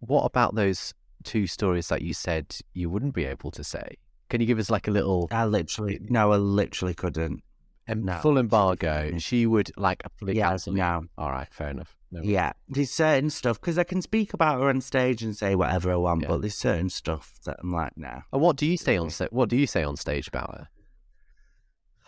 What 0.00 0.24
about 0.24 0.54
those 0.54 0.94
two 1.24 1.46
stories 1.46 1.88
that 1.88 2.02
you 2.02 2.14
said 2.14 2.56
you 2.74 2.90
wouldn't 2.90 3.14
be 3.14 3.24
able 3.24 3.50
to 3.52 3.64
say? 3.64 3.96
Can 4.28 4.40
you 4.40 4.46
give 4.46 4.58
us 4.58 4.70
like 4.70 4.88
a 4.88 4.90
little 4.90 5.28
I 5.30 5.46
literally, 5.46 5.98
no, 6.08 6.32
I 6.32 6.36
literally 6.36 6.94
couldn't. 6.94 7.42
em- 7.88 8.04
No. 8.04 8.18
full 8.18 8.38
embargo? 8.38 9.16
She 9.18 9.46
would 9.46 9.70
like 9.76 10.02
Yeah, 10.22 10.50
cancel. 10.50 10.72
no. 10.74 11.04
All 11.16 11.30
right, 11.30 11.52
fair 11.52 11.68
enough. 11.70 11.96
No. 12.10 12.20
Yeah, 12.22 12.52
there's 12.68 12.90
certain 12.90 13.30
stuff 13.30 13.60
because 13.60 13.78
I 13.78 13.84
can 13.84 14.02
speak 14.02 14.32
about 14.34 14.60
her 14.60 14.68
on 14.68 14.80
stage 14.80 15.22
and 15.22 15.36
say 15.36 15.54
whatever 15.54 15.90
I 15.92 15.96
want, 15.96 16.22
Yeah. 16.22 16.28
but 16.28 16.40
there's 16.40 16.54
certain 16.56 16.88
stuff 16.90 17.38
that 17.44 17.56
I'm 17.60 17.72
like, 17.72 17.96
nah. 17.96 18.22
And 18.32 18.42
what 18.42 18.56
do 18.56 18.66
you 18.66 18.76
say 18.76 18.96
on 18.96 19.10
What 19.30 19.48
do 19.48 19.56
you 19.56 19.66
say 19.66 19.82
on 19.82 19.96
stage 19.96 20.28
about 20.28 20.50
her? 20.54 20.68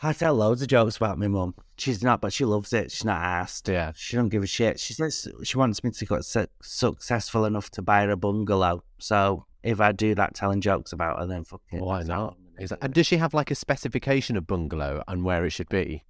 I 0.01 0.13
tell 0.13 0.35
loads 0.35 0.63
of 0.63 0.69
jokes 0.69 0.97
about 0.97 1.19
my 1.19 1.27
mum. 1.27 1.55
She's 1.77 2.03
not, 2.03 2.21
but 2.21 2.33
she 2.33 2.45
loves 2.45 2.73
it. 2.73 2.93
She's 2.93 3.05
not 3.05 3.21
asked. 3.21 3.69
Yeah. 3.69 3.93
She 3.97 4.17
don't 4.17 4.29
give 4.29 4.45
a 4.45 4.47
shit. 4.47 4.79
She 4.79 4.95
says 4.95 5.27
she 5.43 5.59
wants 5.59 5.83
me 5.83 5.91
to 5.91 6.07
get 6.07 6.25
su- 6.25 6.47
successful 6.63 7.45
enough 7.45 7.71
to 7.71 7.83
buy 7.83 8.03
her 8.03 8.11
a 8.11 8.17
bungalow. 8.17 8.85
So 8.99 9.47
if 9.63 9.81
I 9.81 9.93
do 9.93 10.15
that, 10.15 10.35
telling 10.35 10.61
jokes 10.61 10.93
about 10.93 11.19
her, 11.19 11.27
then 11.27 11.45
fuck 11.45 11.63
it. 11.73 11.81
Why 11.81 11.99
that's 11.99 12.09
not? 12.09 12.37
Is 12.59 12.71
that, 12.71 12.79
and 12.83 12.95
does 12.95 13.07
she 13.07 13.17
have 13.17 13.35
like 13.35 13.51
a 13.51 13.57
specification 13.57 14.37
of 14.37 14.47
bungalow 14.47 15.03
and 15.09 15.25
where 15.25 15.45
it 15.45 15.51
should 15.51 15.69
be? 15.69 16.05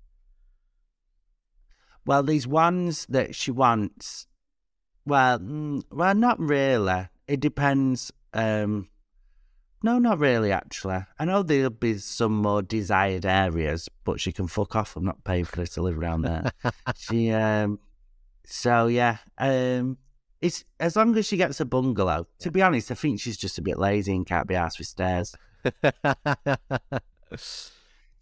Well, 2.05 2.23
these 2.23 2.47
ones 2.47 3.07
that 3.09 3.35
she 3.35 3.51
wants, 3.51 4.27
well, 5.05 5.39
mm, 5.39 5.83
well, 5.91 6.15
not 6.15 6.39
really. 6.39 7.09
It 7.27 7.41
depends. 7.41 8.13
Um, 8.33 8.89
no, 9.83 9.99
not 9.99 10.19
really. 10.19 10.53
Actually, 10.53 11.05
I 11.19 11.25
know 11.25 11.43
there'll 11.43 11.71
be 11.71 11.99
some 11.99 12.37
more 12.37 12.63
desired 12.63 13.27
areas, 13.27 13.89
but 14.05 14.21
she 14.21 14.33
can 14.33 14.47
fuck 14.47 14.77
off. 14.77 14.97
I'm 14.97 15.05
not 15.05 15.25
paying 15.25 15.45
for 15.45 15.61
her 15.61 15.67
to 15.67 15.83
live 15.83 15.99
around 15.99 16.23
there. 16.23 16.53
she, 16.97 17.31
um, 17.31 17.79
so 18.45 18.87
yeah, 18.87 19.19
um, 19.39 19.99
it's 20.41 20.65
as 20.81 20.97
long 20.97 21.17
as 21.17 21.27
she 21.27 21.37
gets 21.37 21.61
a 21.61 21.65
bungalow. 21.65 22.27
To 22.41 22.51
be 22.51 22.63
honest, 22.63 22.91
I 22.91 22.95
think 22.95 23.21
she's 23.21 23.37
just 23.37 23.59
a 23.59 23.63
bit 23.63 23.79
lazy 23.79 24.15
and 24.15 24.27
can't 24.27 24.49
be 24.49 24.55
asked 24.55 24.79
with 24.79 24.89
stairs. 24.89 25.35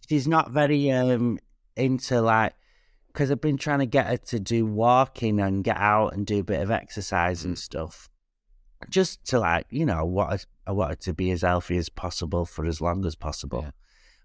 she's 0.07 0.27
not 0.27 0.51
very 0.51 0.91
um 0.91 1.39
into 1.75 2.21
like 2.21 2.53
because 3.07 3.31
I've 3.31 3.41
been 3.41 3.57
trying 3.57 3.79
to 3.79 3.85
get 3.85 4.07
her 4.07 4.17
to 4.17 4.39
do 4.39 4.65
walking 4.65 5.39
and 5.39 5.63
get 5.63 5.77
out 5.77 6.13
and 6.13 6.25
do 6.25 6.39
a 6.39 6.43
bit 6.43 6.61
of 6.61 6.69
exercise 6.69 7.43
and 7.45 7.57
stuff, 7.57 8.09
just 8.89 9.23
to 9.25 9.39
like 9.39 9.65
you 9.69 9.85
know 9.85 10.05
what 10.05 10.45
I 10.65 10.71
want 10.71 10.91
her 10.91 10.95
to 10.95 11.13
be 11.13 11.31
as 11.31 11.41
healthy 11.41 11.77
as 11.77 11.89
possible 11.89 12.45
for 12.45 12.65
as 12.65 12.81
long 12.81 13.05
as 13.05 13.15
possible. 13.15 13.61
Yeah. 13.63 13.71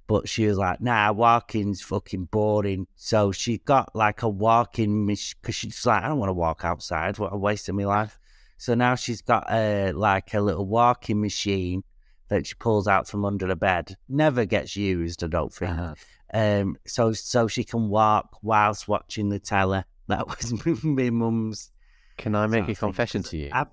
But 0.09 0.29
she 0.29 0.47
was 0.47 0.59
like, 0.59 0.81
"Nah, 0.81 1.13
walking's 1.13 1.81
fucking 1.81 2.25
boring." 2.25 2.87
So 2.97 3.33
she 3.33 3.59
got 3.59 3.95
like 3.95 4.23
a 4.23 4.29
walking 4.29 5.07
machine 5.07 5.37
because 5.41 5.55
she's 5.55 5.87
like, 5.87 6.03
"I 6.03 6.09
don't 6.09 6.19
want 6.19 6.31
to 6.31 6.35
walk 6.35 6.65
outside. 6.65 7.19
What 7.19 7.33
a 7.33 7.37
waste 7.37 7.69
of 7.69 7.75
my 7.77 7.85
life." 7.85 8.19
So 8.59 8.75
now 8.75 8.95
she's 8.95 9.23
got 9.23 9.51
a 9.51 9.93
like 9.93 10.35
a 10.35 10.41
little 10.41 10.67
walking 10.67 11.21
machine 11.21 11.85
that 12.29 12.47
she 12.47 12.55
pulls 12.55 12.89
out 12.89 13.09
from 13.09 13.25
under 13.25 13.47
the 13.47 13.57
bed. 13.57 13.97
Never 14.09 14.45
gets 14.45 14.77
used, 14.77 15.23
I 15.23 15.27
don't 15.27 15.53
think. 15.53 15.73
Uh-huh. 15.73 15.95
Um, 16.33 16.77
so 16.87 17.13
so 17.13 17.47
she 17.47 17.65
can 17.65 17.89
walk 17.89 18.39
whilst 18.43 18.89
watching 18.89 19.29
the 19.29 19.39
telly. 19.39 19.85
That 20.09 20.29
was 20.63 20.65
my 20.85 21.11
mum's. 21.11 21.71
Can 22.17 22.35
I 22.35 22.47
make 22.47 22.61
sort 22.61 22.63
a 22.63 22.67
thing, 22.67 22.89
confession 22.89 23.23
to 23.25 23.37
you? 23.37 23.51
I've, 23.53 23.67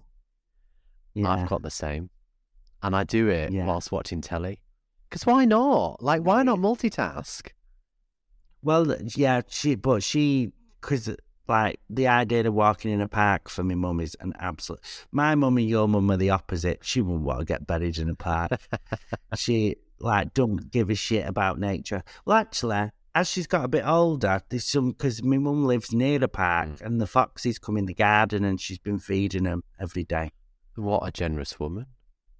yeah. 1.23 1.31
I've 1.31 1.49
got 1.49 1.61
the 1.61 1.71
same, 1.71 2.09
and 2.81 2.95
I 2.95 3.03
do 3.03 3.27
it 3.29 3.51
Yeah. 3.51 3.65
whilst 3.65 3.91
watching 3.91 4.21
telly. 4.21 4.61
Because 5.09 5.25
why 5.25 5.45
not? 5.45 6.03
Like, 6.03 6.21
why 6.21 6.43
not 6.43 6.59
multitask? 6.59 7.49
Well, 8.61 8.95
yeah, 9.15 9.41
she, 9.47 9.75
but 9.75 10.03
she, 10.03 10.51
because 10.79 11.09
like 11.49 11.79
the 11.89 12.07
idea 12.07 12.47
of 12.47 12.53
walking 12.53 12.91
in 12.91 13.01
a 13.01 13.07
park 13.07 13.49
for 13.49 13.63
my 13.63 13.73
mum 13.73 13.99
is 13.99 14.15
an 14.19 14.33
absolute. 14.39 14.79
My 15.11 15.33
mum 15.35 15.57
and 15.57 15.67
your 15.67 15.87
mum 15.87 16.11
are 16.11 16.17
the 16.17 16.29
opposite. 16.29 16.79
She 16.83 17.01
wouldn't 17.01 17.23
want 17.23 17.39
to 17.39 17.45
get 17.45 17.65
buried 17.65 17.97
in 17.97 18.09
a 18.09 18.15
park. 18.15 18.51
she 19.35 19.77
like 19.99 20.33
don't 20.33 20.71
give 20.71 20.89
a 20.89 20.95
shit 20.95 21.27
about 21.27 21.59
nature. 21.59 22.03
Well, 22.25 22.37
actually, 22.37 22.91
as 23.15 23.27
she's 23.27 23.47
got 23.47 23.65
a 23.65 23.67
bit 23.67 23.85
older, 23.85 24.41
there's 24.49 24.65
some 24.65 24.91
because 24.91 25.23
my 25.23 25.37
mum 25.37 25.65
lives 25.65 25.91
near 25.91 26.19
the 26.19 26.27
park 26.27 26.69
mm. 26.69 26.81
and 26.81 27.01
the 27.01 27.07
foxes 27.07 27.57
come 27.57 27.77
in 27.77 27.85
the 27.85 27.95
garden 27.95 28.43
and 28.43 28.61
she's 28.61 28.79
been 28.79 28.99
feeding 28.99 29.43
them 29.43 29.63
every 29.79 30.03
day. 30.03 30.31
What 30.79 31.07
a 31.07 31.11
generous 31.11 31.59
woman. 31.59 31.87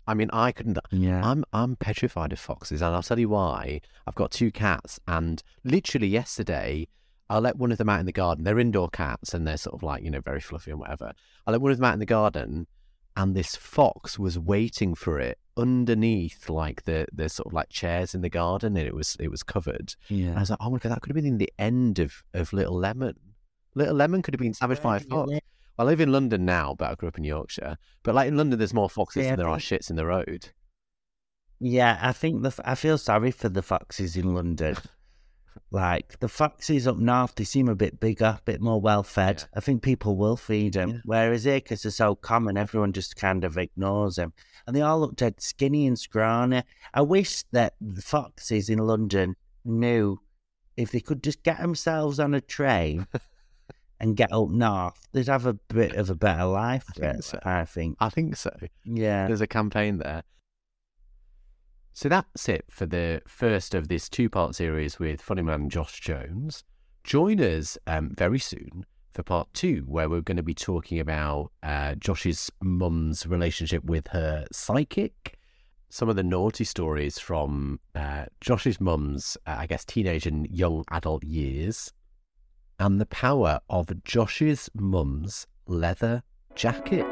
I 0.07 0.15
mean, 0.15 0.29
I 0.33 0.51
couldn't. 0.51 0.79
Yeah. 0.91 1.21
I'm 1.23 1.45
I'm 1.53 1.75
petrified 1.75 2.33
of 2.33 2.39
foxes, 2.39 2.81
and 2.81 2.95
I'll 2.95 3.03
tell 3.03 3.19
you 3.19 3.29
why. 3.29 3.81
I've 4.07 4.15
got 4.15 4.31
two 4.31 4.51
cats, 4.51 4.99
and 5.07 5.43
literally 5.63 6.07
yesterday, 6.07 6.87
I 7.29 7.37
let 7.37 7.57
one 7.57 7.71
of 7.71 7.77
them 7.77 7.89
out 7.89 7.99
in 7.99 8.07
the 8.07 8.11
garden. 8.11 8.43
They're 8.43 8.57
indoor 8.57 8.89
cats, 8.89 9.33
and 9.35 9.45
they're 9.45 9.57
sort 9.57 9.75
of 9.75 9.83
like 9.83 10.03
you 10.03 10.09
know 10.09 10.21
very 10.21 10.41
fluffy 10.41 10.71
and 10.71 10.79
whatever. 10.79 11.13
I 11.45 11.51
let 11.51 11.61
one 11.61 11.71
of 11.71 11.77
them 11.77 11.85
out 11.85 11.93
in 11.93 11.99
the 11.99 12.07
garden, 12.07 12.65
and 13.15 13.35
this 13.35 13.55
fox 13.55 14.17
was 14.17 14.39
waiting 14.39 14.95
for 14.95 15.19
it 15.19 15.37
underneath 15.57 16.49
like 16.49 16.85
the 16.85 17.05
the 17.13 17.29
sort 17.29 17.47
of 17.47 17.53
like 17.53 17.69
chairs 17.69 18.15
in 18.15 18.21
the 18.21 18.29
garden, 18.29 18.77
and 18.77 18.87
it 18.87 18.95
was 18.95 19.15
it 19.19 19.29
was 19.29 19.43
covered. 19.43 19.93
And 20.29 20.37
I 20.37 20.39
was 20.39 20.49
like, 20.49 20.59
oh 20.61 20.71
my 20.71 20.79
god, 20.79 20.91
that 20.91 21.01
could 21.01 21.09
have 21.11 21.15
been 21.23 21.31
in 21.31 21.37
the 21.37 21.51
end 21.59 21.99
of 21.99 22.23
of 22.33 22.51
Little 22.51 22.75
Lemon. 22.75 23.13
Little 23.75 23.95
Lemon 23.95 24.23
could 24.23 24.33
have 24.33 24.39
been 24.39 24.55
savaged 24.55 24.81
by 24.81 24.97
a 24.97 24.99
fox. 25.01 25.31
I 25.79 25.83
live 25.83 26.01
in 26.01 26.11
London 26.11 26.43
now, 26.43 26.75
but 26.77 26.91
I 26.91 26.95
grew 26.95 27.07
up 27.07 27.17
in 27.17 27.23
Yorkshire. 27.23 27.77
But 28.03 28.13
like 28.13 28.27
in 28.27 28.35
London, 28.35 28.59
there's 28.59 28.73
more 28.73 28.89
foxes 28.89 29.23
Yeah, 29.23 29.29
than 29.29 29.39
there 29.39 29.47
are 29.47 29.59
shits 29.59 29.89
in 29.89 29.95
the 29.95 30.05
road. 30.05 30.49
Yeah, 31.57 31.97
I 32.01 32.11
think 32.11 32.43
the 32.43 32.53
I 32.65 32.75
feel 32.75 32.97
sorry 32.97 33.31
for 33.31 33.47
the 33.47 33.61
foxes 33.61 34.17
in 34.17 34.33
London. 34.33 34.75
like 35.71 36.19
the 36.19 36.27
foxes 36.27 36.85
up 36.85 36.97
north, 36.97 37.35
they 37.35 37.45
seem 37.45 37.69
a 37.69 37.75
bit 37.75 37.97
bigger, 37.97 38.25
a 38.25 38.41
bit 38.43 38.59
more 38.59 38.81
well 38.81 39.03
fed. 39.03 39.39
Yeah. 39.39 39.57
I 39.57 39.59
think 39.61 39.81
people 39.81 40.17
will 40.17 40.35
feed 40.35 40.73
them. 40.73 40.89
Yeah. 40.89 40.97
Whereas 41.05 41.45
here, 41.45 41.61
because 41.61 41.83
they're 41.83 41.93
so 41.93 42.13
common, 42.13 42.57
everyone 42.57 42.91
just 42.91 43.15
kind 43.15 43.45
of 43.45 43.57
ignores 43.57 44.17
them, 44.17 44.33
and 44.67 44.75
they 44.75 44.81
all 44.81 44.99
look 44.99 45.15
dead 45.15 45.39
skinny 45.39 45.87
and 45.87 45.97
scrawny. 45.97 46.63
I 46.93 47.03
wish 47.03 47.43
that 47.53 47.75
the 47.79 48.01
foxes 48.01 48.69
in 48.69 48.79
London 48.79 49.37
knew 49.63 50.19
if 50.75 50.91
they 50.91 50.99
could 50.99 51.23
just 51.23 51.41
get 51.43 51.61
themselves 51.61 52.19
on 52.19 52.33
a 52.33 52.41
train. 52.41 53.07
And 54.01 54.15
get 54.15 54.31
up 54.31 54.49
north, 54.49 55.07
they'd 55.11 55.27
have 55.27 55.45
a 55.45 55.53
bit 55.53 55.95
of 55.95 56.09
a 56.09 56.15
better 56.15 56.45
life. 56.45 56.85
I 56.89 56.93
think 56.93 57.05
really, 57.05 57.21
so. 57.21 57.39
I 57.43 57.65
think. 57.65 57.97
I 57.99 58.09
think 58.09 58.37
so. 58.37 58.55
Yeah. 58.85 59.27
There's 59.27 59.41
a 59.41 59.47
campaign 59.47 59.97
there. 59.97 60.23
So 61.93 62.07
that's 62.07 62.47
it 62.47 62.63
for 62.69 62.85
the 62.85 63.21
first 63.27 63.75
of 63.75 63.89
this 63.89 64.07
two 64.07 64.29
part 64.29 64.55
series 64.55 64.99
with 64.99 65.21
funny 65.21 65.41
man 65.41 65.69
Josh 65.69 65.99
Jones. 65.99 66.63
Join 67.03 67.41
us 67.41 67.77
um, 67.87 68.11
very 68.15 68.39
soon 68.39 68.85
for 69.13 69.23
part 69.23 69.53
two, 69.53 69.83
where 69.85 70.07
we're 70.07 70.21
going 70.21 70.37
to 70.37 70.43
be 70.43 70.53
talking 70.53 70.99
about 70.99 71.51
uh, 71.63 71.95
Josh's 71.95 72.49
mum's 72.61 73.25
relationship 73.27 73.83
with 73.83 74.07
her 74.09 74.45
psychic, 74.51 75.37
some 75.89 76.07
of 76.07 76.15
the 76.15 76.23
naughty 76.23 76.63
stories 76.63 77.19
from 77.19 77.79
uh, 77.95 78.25
Josh's 78.39 78.79
mum's, 78.79 79.35
uh, 79.45 79.55
I 79.57 79.65
guess, 79.65 79.83
teenage 79.83 80.25
and 80.25 80.47
young 80.49 80.85
adult 80.91 81.23
years, 81.23 81.91
and 82.79 82.99
the 82.99 83.05
power 83.05 83.59
of 83.69 84.03
Josh's 84.03 84.69
mum's 84.73 85.45
leather 85.67 86.23
jacket. 86.55 87.05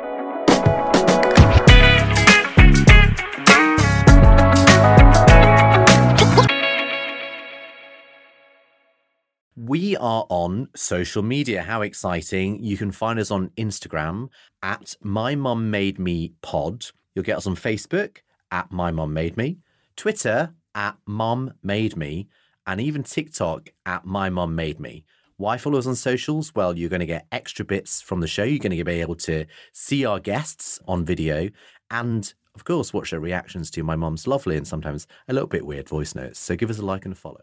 We 9.56 9.98
are 9.98 10.26
on 10.30 10.70
social 10.76 11.22
media. 11.22 11.64
How 11.64 11.82
exciting. 11.82 12.64
You 12.64 12.78
can 12.78 12.92
find 12.92 13.20
us 13.20 13.32
on 13.32 13.50
Instagram 13.58 14.30
at 14.64 14.96
My 15.02 15.36
Mum 15.36 15.70
Made 15.70 16.00
Me 16.00 16.34
Pod. 16.42 16.86
You'll 17.14 17.26
get 17.26 17.38
us 17.38 17.48
on 17.48 17.56
Facebook 17.56 18.20
at 18.50 18.72
My 18.72 18.92
Mum 18.92 19.14
Made 19.14 19.36
Me, 19.36 19.58
Twitter 19.98 20.54
at 20.74 20.96
Mum 21.06 21.54
Made 21.62 21.98
Me, 21.98 22.30
and 22.66 22.80
even 22.80 23.04
TikTok 23.04 23.70
at 23.86 24.06
My 24.06 24.30
Mum 24.30 24.56
Made 24.56 24.80
Me. 24.80 25.04
Why 25.38 25.58
follow 25.58 25.78
us 25.78 25.86
on 25.86 25.96
socials? 25.96 26.54
Well, 26.56 26.76
you're 26.76 26.90
going 26.90 27.00
to 27.00 27.06
get 27.06 27.28
extra 27.32 27.64
bits 27.64 28.02
from 28.02 28.22
the 28.22 28.28
show. 28.28 28.44
You're 28.44 28.58
going 28.58 28.76
to 28.76 28.84
be 28.84 29.02
able 29.02 29.16
to 29.18 29.46
see 29.72 30.04
our 30.04 30.20
guests 30.20 30.80
on 30.88 31.06
video 31.06 31.50
and, 31.92 32.34
of 32.56 32.64
course, 32.64 32.92
watch 32.92 33.12
their 33.12 33.20
reactions 33.20 33.70
to 33.72 33.84
my 33.84 33.96
mum's 33.96 34.26
lovely 34.26 34.58
and 34.58 34.68
sometimes 34.68 35.06
a 35.28 35.34
little 35.34 35.48
bit 35.48 35.66
weird 35.66 35.88
voice 35.90 36.16
notes. 36.16 36.40
So 36.40 36.56
give 36.56 36.72
us 36.72 36.80
a 36.80 36.86
like 36.86 37.06
and 37.06 37.14
a 37.14 37.16
follow. 37.16 37.42